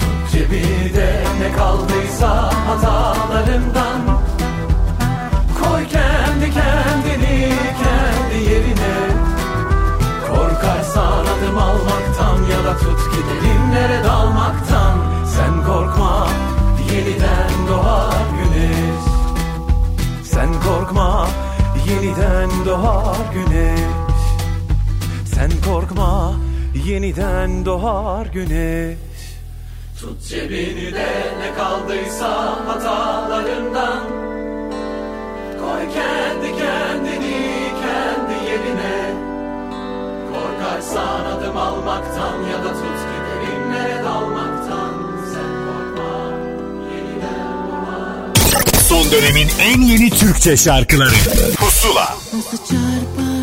Tut 0.00 0.32
cebini 0.32 0.94
de 0.94 1.24
ne 1.40 1.56
kaldıysa 1.56 2.52
hatalarından. 2.66 4.00
Koy 5.62 5.88
kendi 5.88 6.54
kendini 6.54 7.52
kendi 7.82 8.50
yerine. 8.50 8.96
Korkarsan 10.28 11.24
adım 11.24 11.58
almaktan 11.58 12.36
ya 12.50 12.64
da 12.64 12.78
tut 12.78 13.10
ki 13.10 14.04
dalmaktan. 14.04 14.98
Sen 15.26 15.64
korkma 15.66 16.28
yeniden 16.92 17.68
doğar 17.68 18.24
güneş. 18.38 19.04
Sen 20.24 20.48
korkma 20.52 21.26
yeniden 21.86 22.50
doğar 22.66 23.16
güneş. 23.34 23.80
Sen 25.34 25.50
korkma 25.64 26.32
yeniden 26.74 27.64
doğar 27.64 28.26
güneş. 28.26 28.98
Tut 30.00 30.28
cebini 30.28 30.92
de 30.94 31.08
ne 31.40 31.54
kaldıysa 31.56 32.58
hatalarından. 32.66 34.02
Koy 35.60 35.82
kendi 35.94 36.58
kendini 36.58 37.40
kendi 37.82 38.50
yerine. 38.50 39.14
Korkarsan 40.32 41.24
adım 41.24 41.56
almaktan 41.56 42.42
ya 42.52 42.64
da 42.64 42.72
tut 42.72 42.80
ki 42.80 43.18
derinlere 43.26 44.04
dalmaktan. 44.04 44.92
Sen 45.34 45.50
korkma 45.66 46.32
yeniden 46.94 47.70
doğar. 47.70 48.80
Son 48.88 49.10
dönemin 49.12 49.48
en 49.60 49.80
yeni 49.80 50.10
Türkçe 50.10 50.56
şarkıları. 50.56 51.14
Pusula. 51.58 52.16
Nasıl 52.32 52.56
çarpardı 52.56 53.39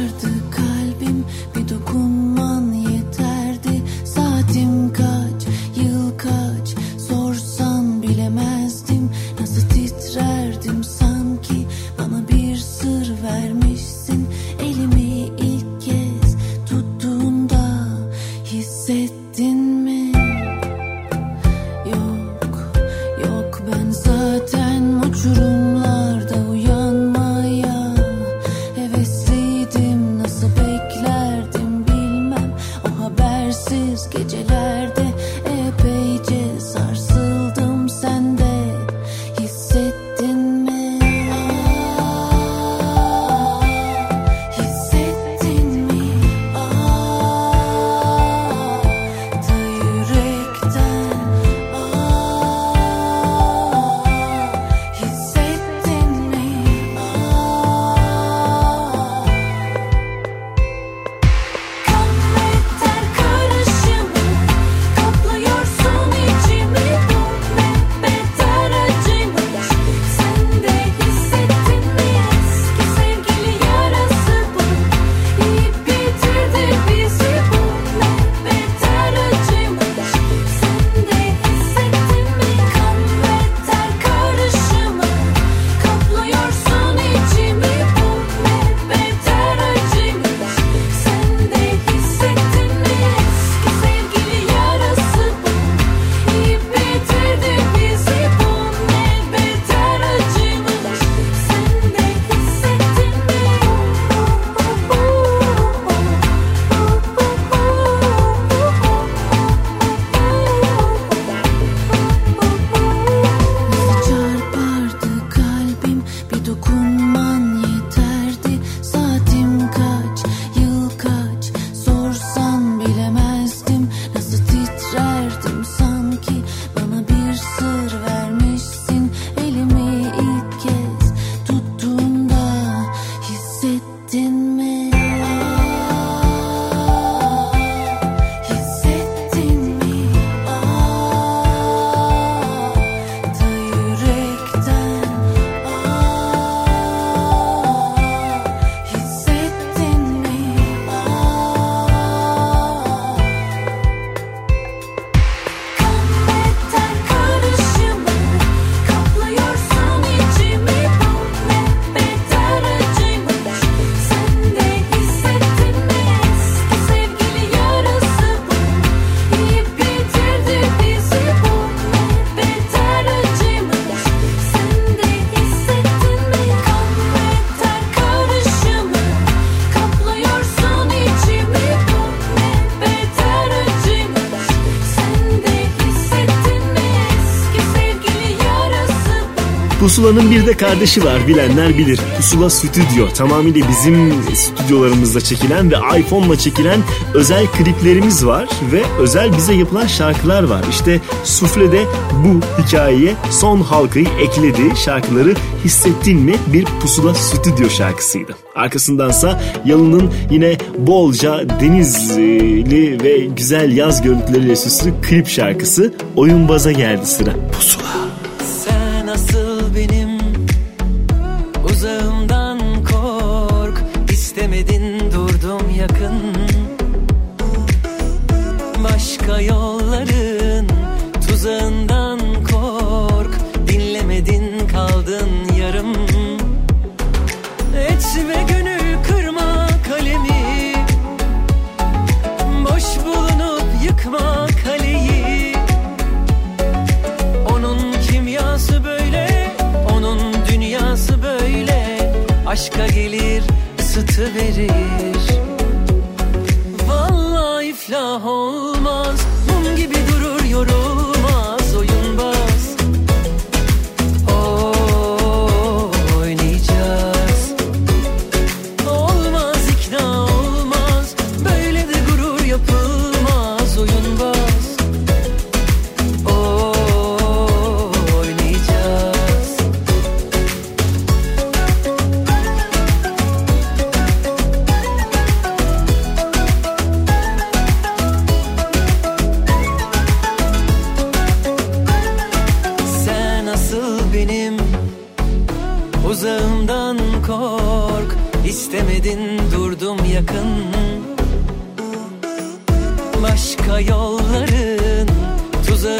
Usula'nın 189.98 190.32
bir 190.32 190.46
de 190.46 190.58
kardeşi 190.58 191.04
var 191.04 191.28
bilenler 191.28 191.78
bilir. 191.78 192.00
Usula 192.20 192.50
Stüdyo 192.50 193.08
tamamıyla 193.16 193.68
bizim 193.70 194.14
stüdyolarımızda 194.36 195.22
çekilen 195.22 195.72
ve 195.72 195.76
iPhone'la 196.00 196.38
çekilen 196.38 196.80
özel 197.14 197.48
kliplerimiz 197.48 198.26
var 198.26 198.50
ve 198.72 198.84
özel 199.00 199.38
bize 199.38 199.54
yapılan 199.54 199.88
şarkılar 199.88 200.44
var. 200.44 200.66
İşte 200.70 201.02
Sufle 201.24 201.72
de 201.72 201.84
bu 202.14 202.62
hikayeye 202.64 203.14
son 203.32 203.62
halkayı 203.62 204.08
ekledi. 204.20 204.76
Şarkıları 204.86 205.34
Hissettin 205.66 206.20
mi 206.20 206.36
bir 206.54 206.66
pusula 206.82 207.16
stüdyo 207.16 207.70
şarkısıydı. 207.70 208.36
Arkasındansa 208.56 209.42
Yalın'ın 209.66 210.14
yine 210.32 210.58
bolca 210.78 211.50
denizli 211.60 213.04
ve 213.04 213.18
güzel 213.18 213.78
yaz 213.78 214.02
görüntüleriyle 214.02 214.56
süslü 214.56 214.94
klip 215.02 215.28
şarkısı 215.28 215.94
Oyunbaza 216.16 216.72
geldi 216.72 217.06
sıra. 217.06 217.32
Pusula. 217.52 218.07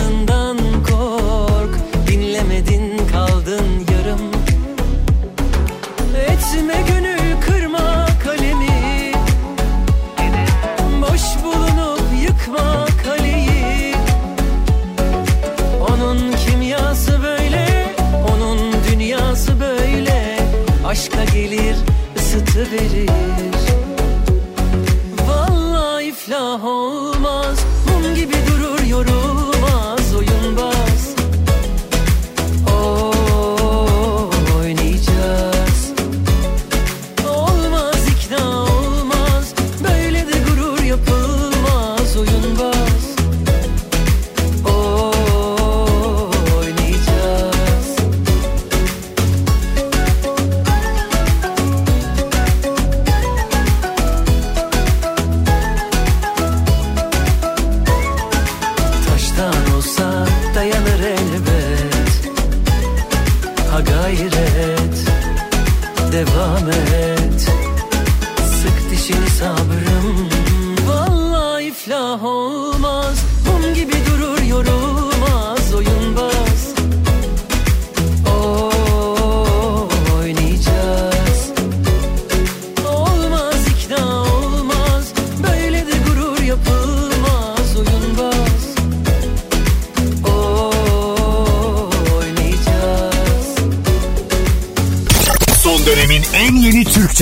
yanından 0.08 0.47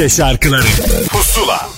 şarkıları. 0.09 0.67
Pusula. 1.09 1.74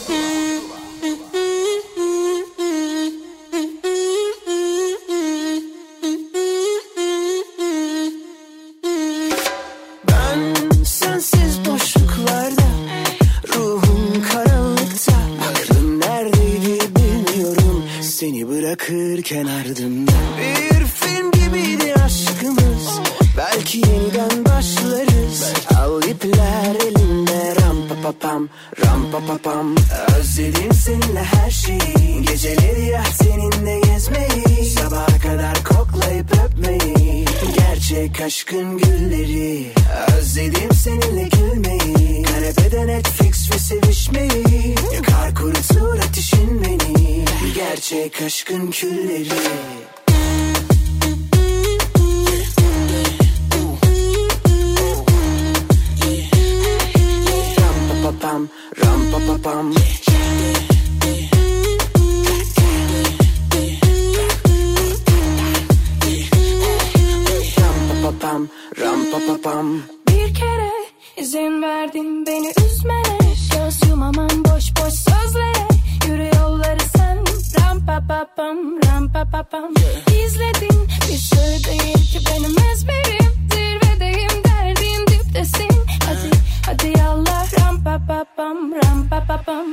pa 88.08 88.24
pam 88.36 88.72
ram 88.72 88.99
pa 89.10 89.20
pa 89.28 89.38
pam. 89.45 89.68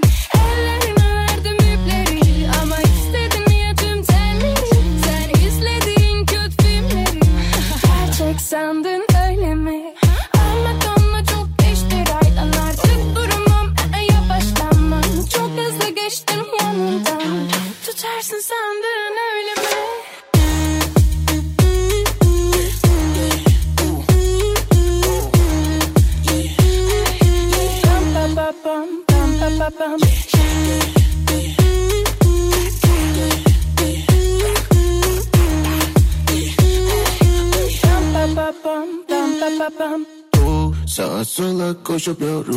Deixa 42.05 42.13
o 42.13 42.54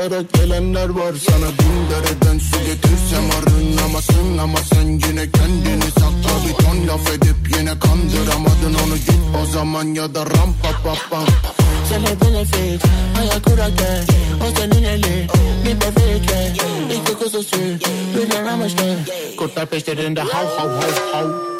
Koşarak 0.00 0.32
gelenler 0.32 0.88
var. 0.88 1.14
Sana 1.28 1.46
bin 1.46 1.90
dereden 1.90 2.38
su 2.38 2.58
getirsem 2.66 3.24
arınamazsın 3.38 4.38
Ama 4.38 4.58
sen 4.58 4.86
yine 4.88 5.30
kendini 5.30 5.90
sakla 5.90 6.32
bir 6.48 6.64
ton 6.64 6.88
laf 6.88 7.10
edip 7.10 7.58
yine 7.58 7.78
kandıramadın 7.78 8.74
onu. 8.84 8.96
Git 8.96 9.20
o 9.42 9.46
zaman 9.46 9.84
ya 9.84 10.14
da 10.14 10.26
ram 10.26 10.54
pa 10.62 10.70
pa 10.84 10.94
pam 11.10 11.26
Sen 11.88 12.00
hep 12.00 12.20
benefit 12.20 12.82
ayak 13.18 13.44
kurarken 13.44 14.04
o 14.42 14.58
senin 14.60 14.84
eli 14.84 15.28
bir 15.64 15.76
bebekle 15.80 16.52
İki 16.94 17.14
kuzusu 17.14 17.56
birden 18.16 18.46
amaçlı 18.46 18.96
kurtlar 19.38 19.66
peşlerinde 19.66 20.20
hav 20.20 20.46
hav 20.58 20.68
hav 20.68 21.12
hav 21.12 21.59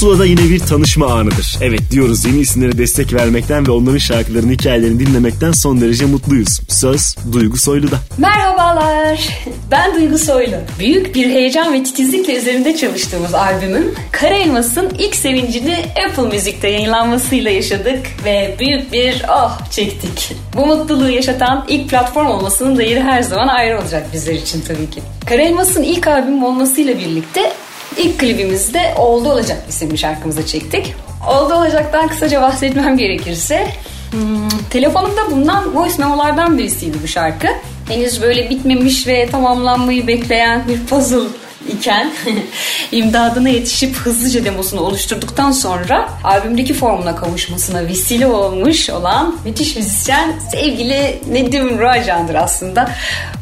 Pusula'da 0.00 0.26
yine 0.26 0.40
bir 0.40 0.58
tanışma 0.58 1.06
anıdır. 1.06 1.58
Evet 1.60 1.80
diyoruz 1.90 2.24
yeni 2.24 2.38
isimlere 2.38 2.78
destek 2.78 3.12
vermekten 3.12 3.66
ve 3.66 3.70
onların 3.70 3.98
şarkılarını, 3.98 4.52
hikayelerini 4.52 5.06
dinlemekten 5.06 5.52
son 5.52 5.80
derece 5.80 6.04
mutluyuz. 6.06 6.60
Söz 6.68 7.16
Duygu 7.32 7.56
Soylu'da. 7.56 7.96
Merhabalar. 8.18 9.28
Ben 9.70 9.94
Duygu 9.94 10.18
Soylu. 10.18 10.56
Büyük 10.78 11.14
bir 11.14 11.30
heyecan 11.30 11.72
ve 11.72 11.84
titizlikle 11.84 12.36
üzerinde 12.36 12.76
çalıştığımız 12.76 13.34
albümün 13.34 13.94
Kara 14.12 14.34
Elmas'ın 14.34 14.90
ilk 14.98 15.16
sevincini 15.16 15.76
Apple 16.06 16.36
Müzik'te 16.36 16.68
yayınlanmasıyla 16.68 17.50
yaşadık 17.50 18.06
ve 18.24 18.56
büyük 18.58 18.92
bir 18.92 19.22
oh 19.28 19.70
çektik. 19.70 20.32
Bu 20.56 20.66
mutluluğu 20.66 21.10
yaşatan 21.10 21.64
ilk 21.68 21.90
platform 21.90 22.26
olmasının 22.26 22.76
da 22.76 22.82
yeri 22.82 23.00
her 23.00 23.22
zaman 23.22 23.48
ayrı 23.48 23.80
olacak 23.80 24.06
bizler 24.12 24.34
için 24.34 24.60
tabii 24.60 24.90
ki. 24.90 25.00
Kara 25.26 25.42
Elmas'ın 25.42 25.82
ilk 25.82 26.06
albüm 26.06 26.44
olmasıyla 26.44 26.98
birlikte 26.98 27.52
ilk 27.98 28.18
klibimizde 28.18 28.94
Oldu 28.98 29.28
Olacak 29.28 29.62
isimli 29.68 29.98
şarkımızı 29.98 30.46
çektik. 30.46 30.94
Oldu 31.28 31.54
Olacak'tan 31.54 32.08
kısaca 32.08 32.42
bahsetmem 32.42 32.96
gerekirse 32.96 33.68
Hmm, 34.10 34.48
telefonumda 34.70 35.30
bulunan 35.30 35.76
voice 35.76 35.94
memolardan 35.98 36.58
birisiydi 36.58 36.96
bu 37.02 37.08
şarkı. 37.08 37.46
Henüz 37.88 38.22
böyle 38.22 38.50
bitmemiş 38.50 39.06
ve 39.06 39.28
tamamlanmayı 39.30 40.06
bekleyen 40.06 40.68
bir 40.68 40.86
puzzle 40.86 41.28
iken 41.68 42.10
imdadına 42.92 43.48
yetişip 43.48 43.96
hızlıca 43.96 44.44
demosunu 44.44 44.80
oluşturduktan 44.80 45.50
sonra 45.50 46.08
albümdeki 46.24 46.74
formuna 46.74 47.16
kavuşmasına 47.16 47.86
vesile 47.86 48.26
olmuş 48.26 48.90
olan 48.90 49.36
müthiş 49.44 49.76
müzisyen 49.76 50.32
sevgili 50.52 51.20
Nedim 51.30 51.78
Rajan'dır 51.78 52.34
aslında. 52.34 52.90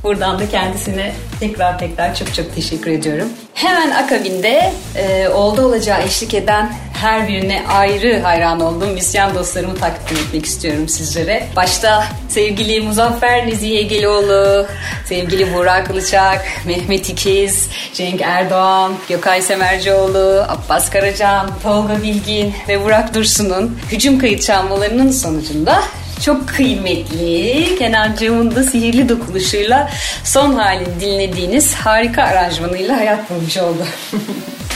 Buradan 0.02 0.38
da 0.38 0.48
kendisine 0.48 1.12
tekrar 1.40 1.78
tekrar 1.78 2.14
çok 2.14 2.34
çok 2.34 2.54
teşekkür 2.54 2.90
ediyorum. 2.90 3.28
Hemen 3.54 3.90
akabinde 3.90 4.72
e, 4.96 5.28
oldu 5.28 5.62
olacağı 5.62 6.02
eşlik 6.02 6.34
eden 6.34 6.72
her 6.94 7.28
birine 7.28 7.62
ayrı 7.68 8.20
hayran 8.20 8.60
olduğum 8.60 8.86
müzisyen 8.86 9.34
dostlarımı 9.34 9.76
takdim 9.76 10.16
etmek 10.16 10.46
istiyorum 10.46 10.88
sizlere. 10.88 11.46
Başta 11.56 12.04
sevgili 12.28 12.80
Muzaffer 12.80 13.46
Nezihe 13.46 13.78
Egeloğlu, 13.78 14.66
sevgili 15.04 15.54
Burak 15.54 15.86
Kılıçak, 15.86 16.44
Mehmet 16.66 17.10
İkiz, 17.10 17.68
Cenk 17.94 18.20
Erdoğan, 18.20 18.92
Gökay 19.08 19.42
Semercioğlu, 19.42 20.44
Abbas 20.48 20.90
Karacan, 20.90 21.50
Tolga 21.62 22.02
Bilgin 22.02 22.54
ve 22.68 22.84
Burak 22.84 23.14
Dursun'un 23.14 23.78
hücum 23.92 24.18
kayıt 24.18 24.42
çalmalarının 24.42 25.10
sonucunda 25.10 25.82
çok 26.20 26.48
kıymetli 26.48 27.76
Kenan 27.78 28.16
Cem'in 28.16 28.54
da 28.54 28.62
sihirli 28.62 29.08
dokunuşuyla 29.08 29.90
son 30.24 30.54
halini 30.54 31.00
dinlediğiniz 31.00 31.74
harika 31.74 32.22
aranjmanıyla 32.22 32.96
hayat 32.96 33.30
bulmuş 33.30 33.56
oldu. 33.56 33.84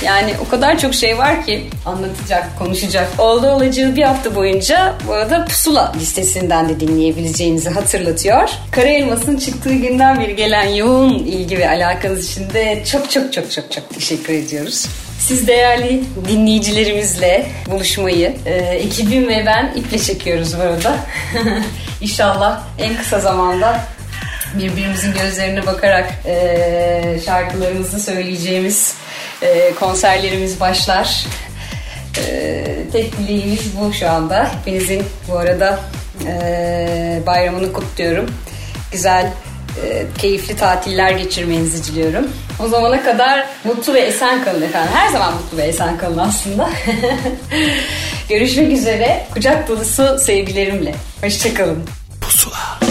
Yani 0.05 0.35
o 0.47 0.51
kadar 0.51 0.79
çok 0.79 0.95
şey 0.95 1.19
var 1.19 1.47
ki 1.47 1.67
anlatacak, 1.87 2.59
konuşacak. 2.59 3.09
Oldu 3.19 3.47
olacağı 3.47 3.97
bir 3.97 4.03
hafta 4.03 4.35
boyunca 4.35 4.95
bu 5.07 5.13
arada 5.13 5.45
Pusula 5.45 5.93
listesinden 6.01 6.69
de 6.69 6.81
dinleyebileceğinizi 6.81 7.71
hatırlatıyor. 7.71 8.51
Kara 8.71 8.89
Elmas'ın 8.89 9.37
çıktığı 9.37 9.75
günden 9.75 10.21
beri 10.21 10.37
gelen 10.37 10.69
yoğun 10.69 11.15
ilgi 11.15 11.59
ve 11.59 11.71
alakanız 11.71 12.31
için 12.31 12.51
de 12.51 12.85
çok 12.91 13.11
çok 13.11 13.33
çok 13.33 13.53
çok 13.53 13.73
çok 13.73 13.95
teşekkür 13.95 14.33
ediyoruz. 14.33 14.87
Siz 15.19 15.47
değerli 15.47 16.05
dinleyicilerimizle 16.29 17.47
buluşmayı 17.67 18.37
e, 18.47 18.55
ekibim 18.55 19.29
ve 19.29 19.47
ben 19.47 19.73
iple 19.77 19.99
çekiyoruz 19.99 20.59
bu 20.59 20.63
arada. 20.63 20.97
İnşallah 22.01 22.63
en 22.79 22.97
kısa 22.97 23.21
zamanda 23.21 23.85
birbirimizin 24.55 25.13
gözlerine 25.13 25.67
bakarak 25.67 26.15
e, 26.27 27.21
şarkılarımızı 27.25 28.01
söyleyeceğimiz 28.01 28.95
e, 29.43 29.75
konserlerimiz 29.75 30.61
başlar. 30.61 31.27
E, 32.19 32.65
tek 32.93 33.19
dileğimiz 33.19 33.79
bu 33.81 33.93
şu 33.93 34.11
anda. 34.11 34.51
Hepinizin 34.55 35.03
bu 35.29 35.39
arada 35.39 35.81
e, 36.27 37.21
bayramını 37.27 37.73
kutluyorum. 37.73 38.31
Güzel, 38.93 39.27
e, 39.85 40.07
keyifli 40.19 40.57
tatiller 40.57 41.11
geçirmenizi 41.11 41.85
diliyorum. 41.85 42.31
O 42.65 42.69
zamana 42.69 43.03
kadar 43.03 43.47
mutlu 43.65 43.95
ve 43.95 44.01
esen 44.01 44.45
kalın 44.45 44.63
efendim. 44.63 44.91
Her 44.95 45.13
zaman 45.13 45.35
mutlu 45.35 45.59
ve 45.59 45.63
esen 45.63 45.99
kalın 45.99 46.19
aslında. 46.19 46.71
Görüşmek 48.29 48.73
üzere. 48.73 49.27
Kucak 49.35 49.69
dolusu 49.69 50.19
sevgilerimle. 50.19 50.95
Hoşçakalın. 51.23 51.85
Pusula. 52.21 52.88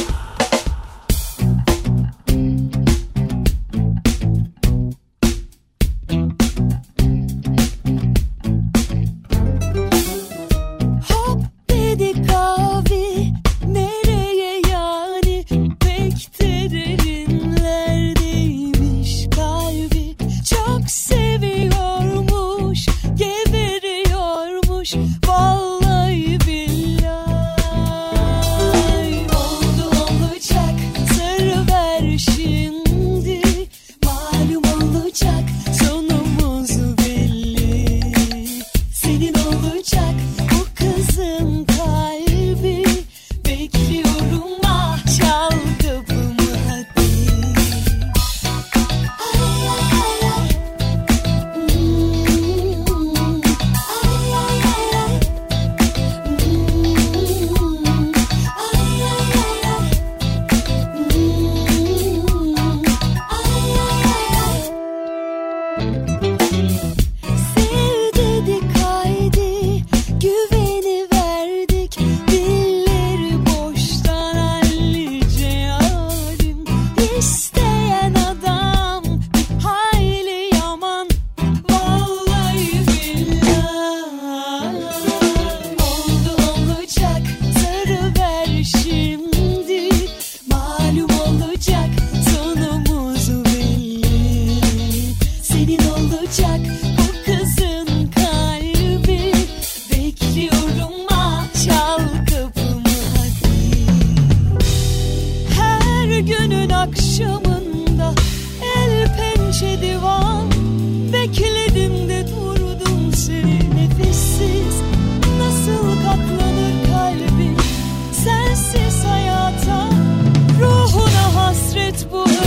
It's 121.99 122.05
wood. 122.05 122.46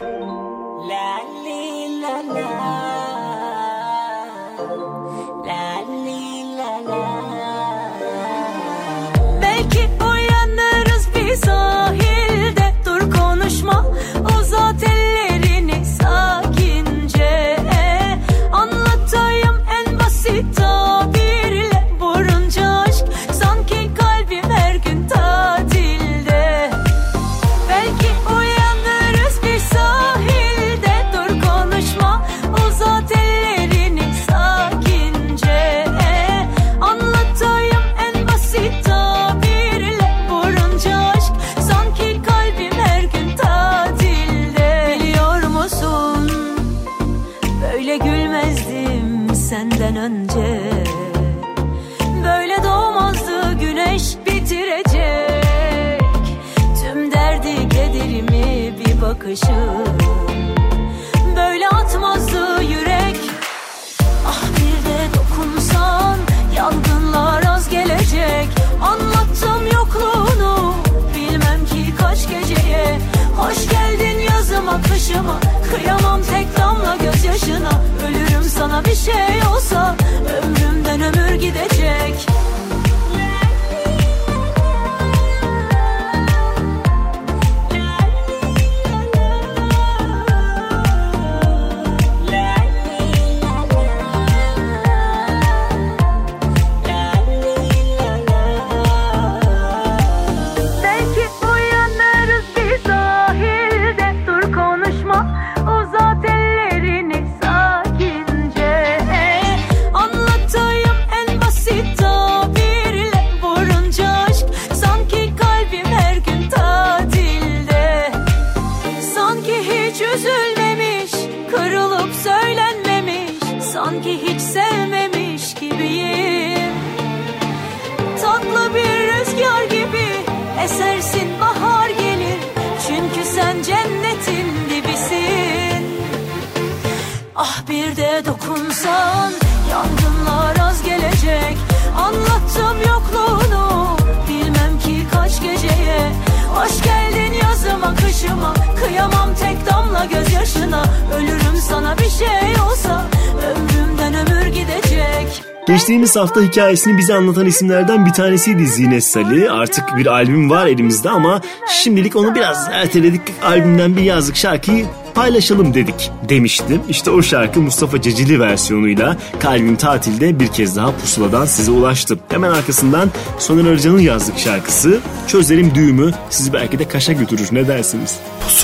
Geçtiğimiz 156.11 156.29
hafta 156.29 156.41
hikayesini 156.41 156.97
bize 156.97 157.13
anlatan 157.15 157.45
isimlerden 157.45 158.05
bir 158.05 158.11
tanesiydi 158.11 158.67
Zine 158.67 159.01
Sali. 159.01 159.51
Artık 159.51 159.97
bir 159.97 160.05
albüm 160.05 160.49
var 160.49 160.67
elimizde 160.67 161.09
ama 161.09 161.41
şimdilik 161.69 162.15
onu 162.15 162.35
biraz 162.35 162.67
erteledik. 162.71 163.21
Albümden 163.43 163.97
bir 163.97 164.01
yazlık 164.01 164.35
şarkıyı 164.35 164.85
paylaşalım 165.13 165.73
dedik 165.73 166.11
demiştim. 166.29 166.81
İşte 166.89 167.11
o 167.11 167.21
şarkı 167.21 167.61
Mustafa 167.61 168.01
Cecili 168.01 168.39
versiyonuyla 168.39 169.17
Kalbim 169.39 169.75
Tatil'de 169.75 170.39
bir 170.39 170.47
kez 170.47 170.75
daha 170.75 170.91
pusuladan 170.97 171.45
size 171.45 171.71
ulaştı. 171.71 172.19
Hemen 172.29 172.49
arkasından 172.49 173.09
Soner 173.39 173.69
Arıcan'ın 173.69 173.99
yazlık 173.99 174.39
şarkısı 174.39 174.99
Çözerim 175.27 175.75
Düğümü 175.75 176.11
sizi 176.29 176.53
belki 176.53 176.79
de 176.79 176.87
Kaş'a 176.87 177.13
götürür 177.13 177.47
ne 177.51 177.67
dersiniz? 177.67 178.19
Pusula. 178.43 178.60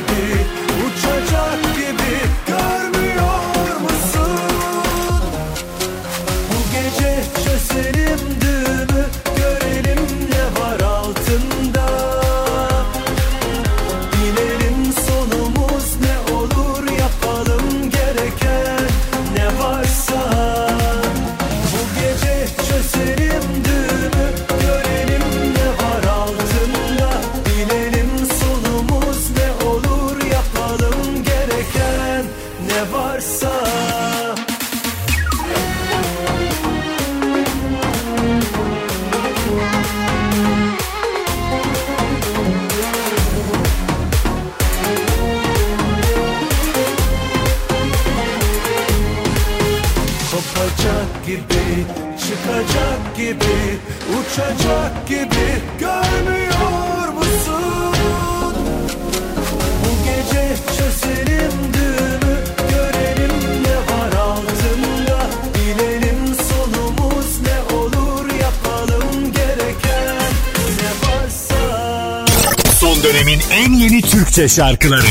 viver. 0.00 0.37
şarkıları. 74.48 75.06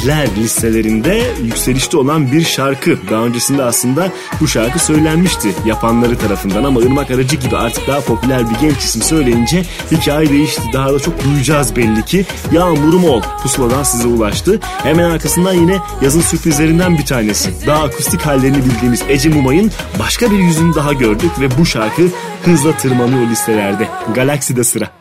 hitler 0.00 0.28
listelerinde 0.36 1.22
yükselişte 1.42 1.96
olan 1.96 2.32
bir 2.32 2.44
şarkı. 2.44 2.98
Daha 3.10 3.24
öncesinde 3.24 3.62
aslında 3.62 4.08
bu 4.40 4.48
şarkı 4.48 4.78
söylenmişti 4.78 5.54
yapanları 5.66 6.18
tarafından 6.18 6.64
ama 6.64 6.80
Irmak 6.80 7.10
Aracı 7.10 7.36
gibi 7.36 7.56
artık 7.56 7.88
daha 7.88 8.00
popüler 8.00 8.50
bir 8.50 8.54
genç 8.68 8.78
isim 8.78 9.02
söyleyince 9.02 9.62
hikaye 9.92 10.30
değişti. 10.30 10.62
Daha 10.72 10.94
da 10.94 10.98
çok 10.98 11.24
duyacağız 11.24 11.76
belli 11.76 12.04
ki. 12.04 12.26
Yağmurum 12.52 13.04
ol 13.04 13.22
pusuladan 13.42 13.82
size 13.82 14.08
ulaştı. 14.08 14.60
Hemen 14.82 15.10
arkasından 15.10 15.54
yine 15.54 15.78
yazın 16.02 16.20
sürprizlerinden 16.20 16.98
bir 16.98 17.06
tanesi. 17.06 17.66
Daha 17.66 17.82
akustik 17.82 18.20
hallerini 18.20 18.64
bildiğimiz 18.64 19.02
Ece 19.08 19.28
Mumay'ın 19.28 19.70
başka 19.98 20.30
bir 20.30 20.38
yüzünü 20.38 20.74
daha 20.74 20.92
gördük 20.92 21.30
ve 21.40 21.58
bu 21.58 21.66
şarkı 21.66 22.02
hızla 22.44 22.76
tırmanıyor 22.76 23.30
listelerde. 23.30 23.88
Galaksi'de 24.14 24.64
sıra. 24.64 24.99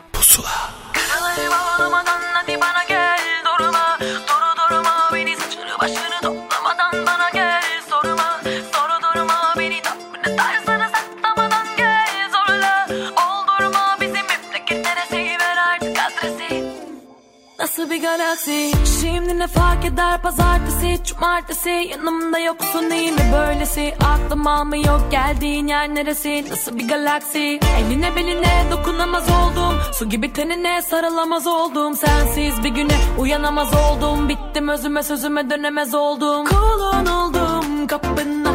kadar 19.99 20.21
pazartesi 20.21 21.03
cumartesi. 21.03 21.69
Yanımda 21.69 22.39
yoksun 22.39 22.89
iyi 22.89 23.11
mi 23.11 23.31
böylesi? 23.33 23.93
Aklım 24.05 24.47
almıyor 24.47 25.11
geldiğin 25.11 25.67
yer 25.67 25.95
neresi? 25.95 26.45
Nasıl 26.49 26.79
bir 26.79 26.87
galaksi? 26.87 27.59
Eline 27.79 28.15
beline 28.15 28.65
dokunamaz 28.71 29.23
oldum. 29.29 29.79
Su 29.93 30.09
gibi 30.09 30.33
tenine 30.33 30.81
sarılamaz 30.81 31.47
oldum. 31.47 31.95
Sensiz 31.95 32.63
bir 32.63 32.69
güne 32.69 32.97
uyanamaz 33.19 33.69
oldum. 33.73 34.29
Bittim 34.29 34.69
özüme 34.69 35.03
sözüme 35.03 35.49
dönemez 35.49 35.95
oldum. 35.95 36.45
Kulun 36.45 37.05
oldum 37.05 37.87
kapına 37.87 38.48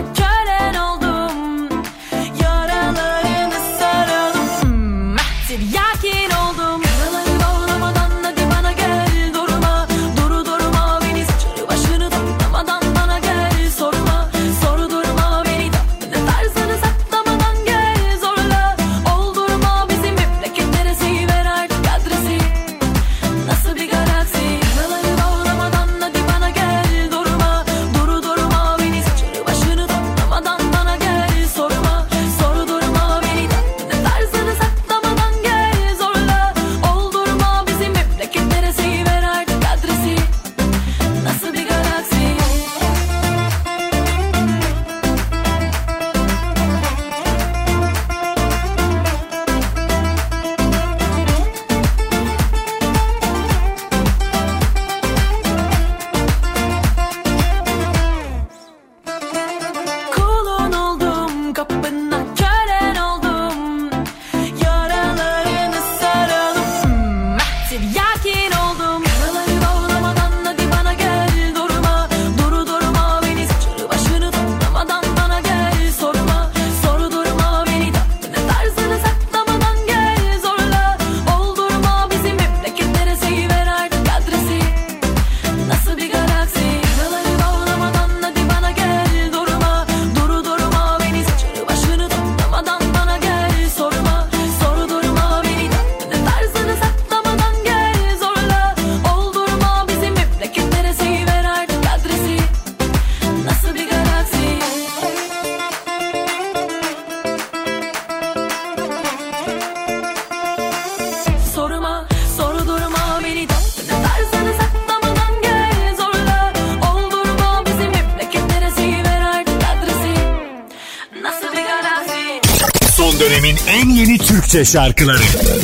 Türkçe 124.55 124.73
şarkıları. 124.73 125.64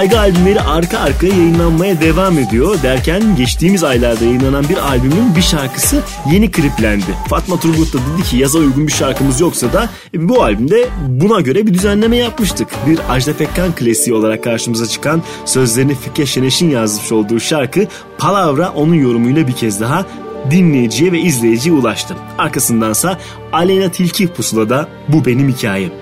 Saygı 0.00 0.18
albümleri 0.18 0.60
arka 0.60 0.98
arkaya 0.98 1.34
yayınlanmaya 1.34 2.00
devam 2.00 2.38
ediyor 2.38 2.82
derken 2.82 3.36
geçtiğimiz 3.36 3.84
aylarda 3.84 4.24
yayınlanan 4.24 4.64
bir 4.68 4.76
albümün 4.76 5.36
bir 5.36 5.42
şarkısı 5.42 6.02
yeni 6.32 6.50
kliplendi. 6.50 7.04
Fatma 7.28 7.60
Turgut 7.60 7.94
da 7.94 7.98
dedi 7.98 8.22
ki 8.22 8.36
yaza 8.36 8.58
uygun 8.58 8.86
bir 8.86 8.92
şarkımız 8.92 9.40
yoksa 9.40 9.72
da 9.72 9.88
bu 10.14 10.42
albümde 10.42 10.88
buna 11.08 11.40
göre 11.40 11.66
bir 11.66 11.74
düzenleme 11.74 12.16
yapmıştık. 12.16 12.68
Bir 12.86 12.98
Ajda 13.08 13.32
Pekkan 13.32 13.74
klasiği 13.74 14.16
olarak 14.16 14.44
karşımıza 14.44 14.86
çıkan 14.86 15.22
sözlerini 15.44 15.94
Fikre 15.94 16.26
Şeneş'in 16.26 16.70
yazmış 16.70 17.12
olduğu 17.12 17.40
şarkı 17.40 17.86
Palavra 18.18 18.70
onun 18.70 18.94
yorumuyla 18.94 19.48
bir 19.48 19.52
kez 19.52 19.80
daha 19.80 20.06
dinleyiciye 20.50 21.12
ve 21.12 21.20
izleyiciye 21.20 21.74
ulaştı. 21.74 22.16
Arkasındansa 22.38 23.18
Aleyna 23.52 23.90
Tilki 23.90 24.28
pusulada 24.28 24.88
bu 25.08 25.24
benim 25.24 25.48
hikayem. 25.48 25.99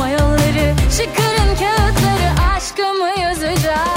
o 0.00 0.06
yolları 0.06 0.74
Çıkarın 0.96 1.54
kağıtları 1.54 2.54
aşkımı 2.56 3.20
yazacağım. 3.20 3.88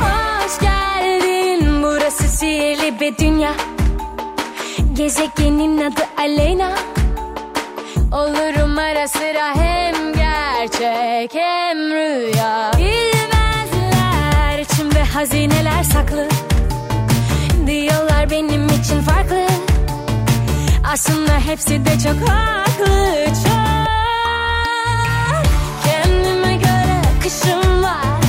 Hoş 0.00 0.60
geldin 0.60 1.82
burası 1.82 2.28
sihirli 2.28 3.00
bir 3.00 3.18
dünya. 3.18 3.54
Gezegenin 4.92 5.80
adı 5.80 6.02
Aleyna. 6.18 6.72
Olurum 8.12 8.78
ara 8.78 9.08
sıra 9.08 9.54
hem 9.54 10.12
gerçek 10.12 11.34
hem 11.34 11.78
rüya 11.78 12.71
saklı 16.02 16.28
Diyorlar 17.66 18.30
benim 18.30 18.66
için 18.66 19.00
farklı. 19.00 19.46
Aslında 20.92 21.32
hepsi 21.46 21.84
de 21.84 21.98
çok 21.98 22.28
haklı 22.28 23.24
çok. 23.26 23.62
Kendime 25.84 26.56
göre 26.56 27.00
akışım 27.18 27.82
var. 27.82 28.22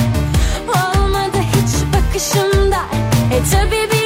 Olmadı 0.68 1.38
hiç 1.52 1.94
bakışımda. 1.94 2.80
E 3.32 3.38
tabi 3.52 3.90
biraz 3.92 4.03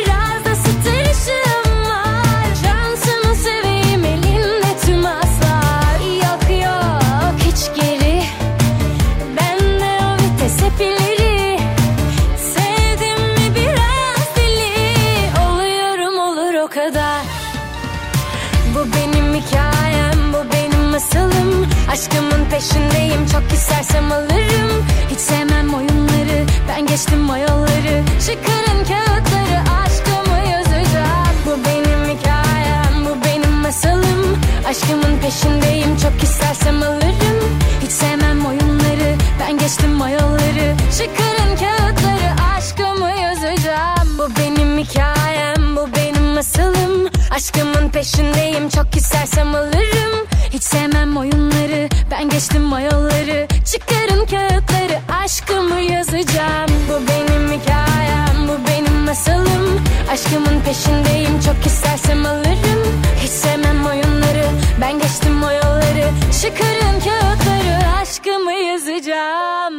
Aşkımın 21.98 22.44
peşindeyim, 22.50 23.26
çok 23.26 23.52
istersem 23.52 24.12
alırım. 24.12 24.86
Hiç 25.10 25.18
sevmem 25.18 25.74
oyunları, 25.74 26.46
ben 26.68 26.86
geçtim 26.86 27.30
o 27.30 27.36
yolları 27.36 28.02
Çıkarın 28.26 28.84
kağıtları, 28.84 29.58
aşkımı 29.82 30.48
yazacağım. 30.50 31.34
Bu 31.46 31.50
benim 31.64 32.18
hikayem, 32.18 33.04
bu 33.04 33.24
benim 33.24 33.52
masalım. 33.52 34.38
Aşkımın 34.68 35.18
peşindeyim, 35.22 35.96
çok 35.96 36.22
istersem 36.22 36.82
alırım. 36.82 37.58
Hiç 37.82 37.90
sevmem 37.90 38.46
oyunları, 38.46 39.16
ben 39.40 39.58
geçtim 39.58 40.00
o 40.00 40.08
yolları 40.08 40.76
Çıkarın 40.98 41.56
kağıtları, 41.56 42.30
aşkımı 42.56 43.10
yazacağım. 43.10 44.18
Bu 44.18 44.28
benim 44.38 44.78
hikayem, 44.78 45.76
bu 45.76 45.88
benim 45.96 46.24
masalım. 46.34 47.08
Aşkımın 47.30 47.88
peşindeyim 47.88 48.68
çok 48.68 48.96
istersem 48.96 49.54
alırım 49.54 50.28
Hiç 50.50 50.62
sevmem 50.62 51.16
oyunları 51.16 51.88
ben 52.10 52.28
geçtim 52.28 52.72
o 52.72 52.78
yolları 52.78 53.48
Çıkarın 53.72 54.26
kağıtları 54.26 55.00
aşkımı 55.24 55.80
yazacağım. 55.80 56.70
Bu 56.88 56.92
benim 57.08 57.60
hikayem 57.60 58.48
bu 58.48 58.68
benim 58.68 58.94
masalım. 58.94 59.80
Aşkımın 60.12 60.60
peşindeyim 60.60 61.40
çok 61.40 61.66
istersem 61.66 62.26
alırım. 62.26 63.02
Hiç 63.22 63.30
sevmem 63.30 63.86
oyunları 63.86 64.44
ben 64.80 64.98
geçtim 64.98 65.42
o 65.42 65.50
yolları 65.50 66.10
Çıkarın 66.42 67.00
kağıtları 67.00 68.00
aşkımı 68.02 68.52
yazacağım 68.52 69.74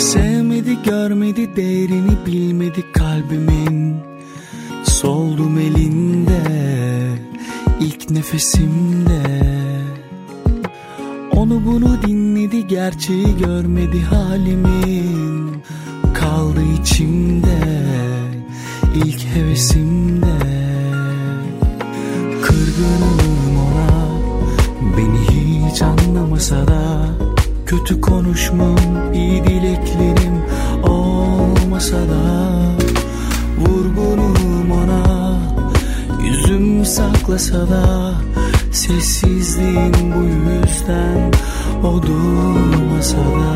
Sevmedi 0.00 0.82
görmedi 0.82 1.56
değerini 1.56 2.26
bilmedi 2.26 2.92
kalbimin. 2.92 3.96
Soldum 4.84 5.58
elinde 5.58 6.42
ilk 7.80 8.10
nefesimde. 8.10 9.22
Onu 11.32 11.66
bunu 11.66 12.02
dinledi 12.02 12.66
gerçeği 12.66 13.36
görmedi 13.38 14.00
halimin. 14.00 15.62
Kaldı 16.14 16.62
içimde 16.80 17.58
ilk 18.94 19.24
hevesimde. 19.34 20.38
Kırgınım 22.42 23.56
ona 23.56 24.08
beni 24.96 25.20
hiç 25.70 25.82
anlamasa 25.82 26.68
da 26.68 27.29
Kötü 27.70 28.00
konuşmam, 28.00 29.14
iyi 29.14 29.44
dileklerim 29.44 30.42
olmasa 30.82 31.96
da 31.96 32.52
Vurgunum 33.58 34.70
ona, 34.70 35.38
yüzüm 36.24 36.84
saklasa 36.84 37.70
da 37.70 38.14
Sessizliğim 38.72 39.92
bu 39.92 40.24
yüzden 40.24 41.32
o 41.84 42.02
durmasa 42.02 43.16
da 43.16 43.49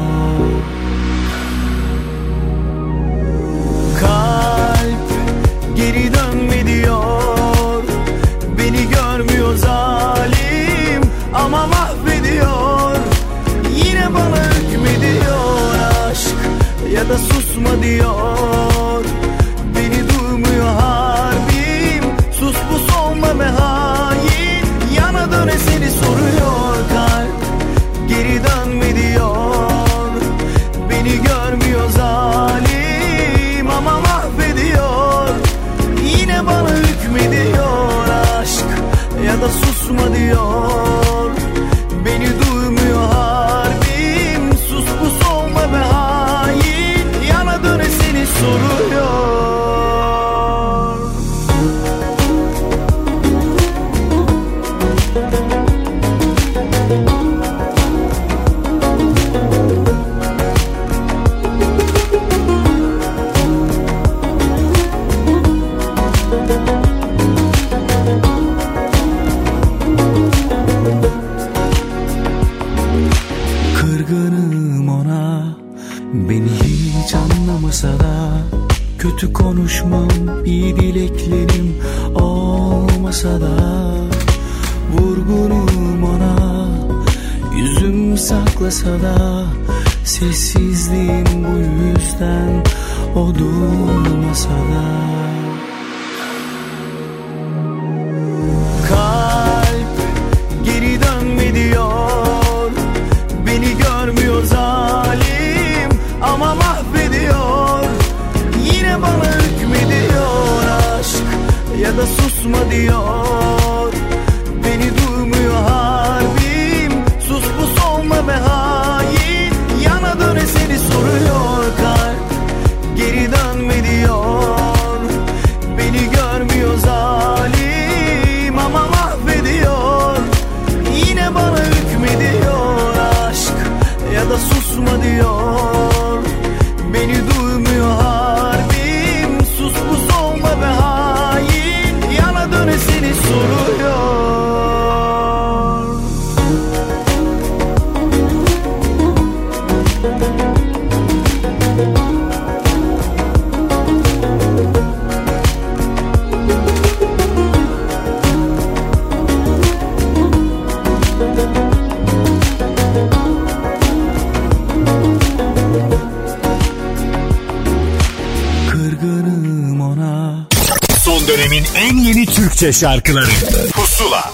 Türkçe 172.65 172.81
şarkıları 172.81 173.31
Pusula 173.73 174.25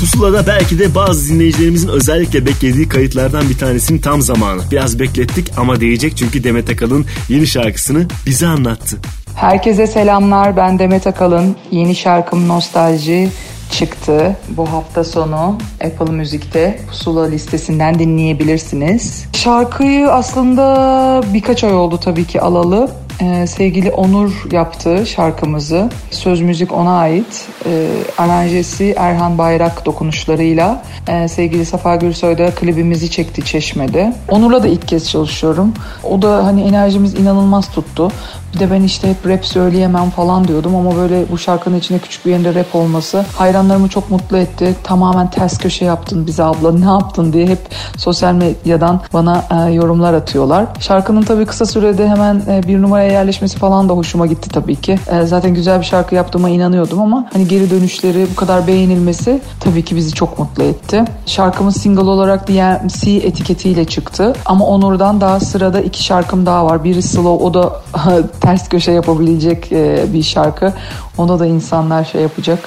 Pusula'da 0.00 0.46
belki 0.46 0.78
de 0.78 0.94
bazı 0.94 1.28
dinleyicilerimizin 1.28 1.88
özellikle 1.88 2.46
beklediği 2.46 2.88
kayıtlardan 2.88 3.48
bir 3.48 3.58
tanesinin 3.58 3.98
tam 3.98 4.22
zamanı. 4.22 4.62
Biraz 4.70 4.98
beklettik 4.98 5.52
ama 5.56 5.80
değecek 5.80 6.16
çünkü 6.16 6.44
Demet 6.44 6.70
Akalın 6.70 7.06
yeni 7.28 7.46
şarkısını 7.46 8.06
bize 8.26 8.46
anlattı. 8.46 8.96
Herkese 9.34 9.86
selamlar. 9.86 10.56
Ben 10.56 10.78
Demet 10.78 11.06
Akalın. 11.06 11.56
Yeni 11.70 11.96
şarkım 11.96 12.48
Nostalji 12.48 13.30
çıktı. 13.70 14.36
Bu 14.48 14.72
hafta 14.72 15.04
sonu 15.04 15.58
Apple 15.84 16.12
Müzik'te 16.12 16.80
Pusula 16.88 17.26
listesinden 17.26 17.98
dinleyebilirsiniz. 17.98 19.24
Şarkıyı 19.32 20.10
aslında 20.10 21.24
birkaç 21.34 21.64
ay 21.64 21.74
oldu 21.74 22.00
tabii 22.04 22.24
ki 22.24 22.40
alalı. 22.40 23.03
Ee, 23.20 23.46
sevgili 23.46 23.90
Onur 23.90 24.52
yaptı 24.52 25.06
şarkımızı. 25.06 25.90
Söz 26.10 26.40
müzik 26.40 26.72
ona 26.72 26.98
ait. 26.98 27.46
Ee, 27.66 27.88
aranjesi 28.18 28.94
Erhan 28.98 29.38
Bayrak 29.38 29.86
dokunuşlarıyla. 29.86 30.82
Ee, 31.08 31.28
sevgili 31.28 31.66
Safa 31.66 31.96
Gürsoy 31.96 32.38
da 32.38 32.50
klibimizi 32.50 33.10
çekti 33.10 33.44
Çeşme'de. 33.44 34.14
Onur'la 34.28 34.62
da 34.62 34.68
ilk 34.68 34.88
kez 34.88 35.10
çalışıyorum. 35.10 35.74
O 36.04 36.22
da 36.22 36.46
hani 36.46 36.62
enerjimiz 36.62 37.14
inanılmaz 37.14 37.70
tuttu. 37.70 38.12
Bir 38.54 38.60
de 38.60 38.70
ben 38.70 38.82
işte 38.82 39.10
hep 39.10 39.26
rap 39.26 39.46
söyleyemem 39.46 40.10
falan 40.10 40.48
diyordum 40.48 40.76
ama 40.76 40.96
böyle 40.96 41.24
bu 41.30 41.38
şarkının 41.38 41.76
içinde 41.78 41.98
küçük 41.98 42.26
bir 42.26 42.30
yerinde 42.30 42.54
rap 42.54 42.74
olması 42.74 43.24
hayranlarımı 43.36 43.88
çok 43.88 44.10
mutlu 44.10 44.36
etti. 44.36 44.74
Tamamen 44.84 45.30
ters 45.30 45.58
köşe 45.58 45.84
yaptın 45.84 46.26
bize 46.26 46.42
abla 46.44 46.72
ne 46.72 46.84
yaptın 46.84 47.32
diye 47.32 47.46
hep 47.46 47.58
sosyal 47.96 48.34
medyadan 48.34 49.00
bana 49.12 49.44
e, 49.50 49.72
yorumlar 49.72 50.14
atıyorlar. 50.14 50.66
Şarkının 50.80 51.22
tabii 51.22 51.46
kısa 51.46 51.66
sürede 51.66 52.08
hemen 52.08 52.42
e, 52.48 52.62
bir 52.68 52.82
numaraya 52.82 53.12
yerleşmesi 53.12 53.58
falan 53.58 53.88
da 53.88 53.92
hoşuma 53.92 54.26
gitti 54.26 54.50
tabii 54.50 54.76
ki. 54.76 54.98
E, 55.12 55.26
zaten 55.26 55.54
güzel 55.54 55.80
bir 55.80 55.84
şarkı 55.84 56.14
yaptığıma 56.14 56.48
inanıyordum 56.48 57.00
ama 57.00 57.26
hani 57.32 57.48
geri 57.48 57.70
dönüşleri 57.70 58.26
bu 58.32 58.36
kadar 58.36 58.66
beğenilmesi 58.66 59.40
tabii 59.60 59.84
ki 59.84 59.96
bizi 59.96 60.12
çok 60.12 60.38
mutlu 60.38 60.62
etti. 60.62 61.04
Şarkımız 61.26 61.76
single 61.76 62.10
olarak 62.10 62.48
DMC 62.48 63.10
etiketiyle 63.10 63.84
çıktı 63.84 64.32
ama 64.46 64.66
Onur'dan 64.66 65.20
daha 65.20 65.40
sırada 65.40 65.80
iki 65.80 66.02
şarkım 66.04 66.46
daha 66.46 66.66
var. 66.66 66.84
Biri 66.84 67.02
slow 67.02 67.44
o 67.44 67.54
da 67.54 67.80
ters 68.44 68.68
köşe 68.68 68.92
yapabilecek 68.92 69.72
e, 69.72 70.04
bir 70.12 70.22
şarkı. 70.22 70.72
Onda 71.18 71.38
da 71.38 71.46
insanlar 71.46 72.04
şey 72.04 72.22
yapacak. 72.22 72.58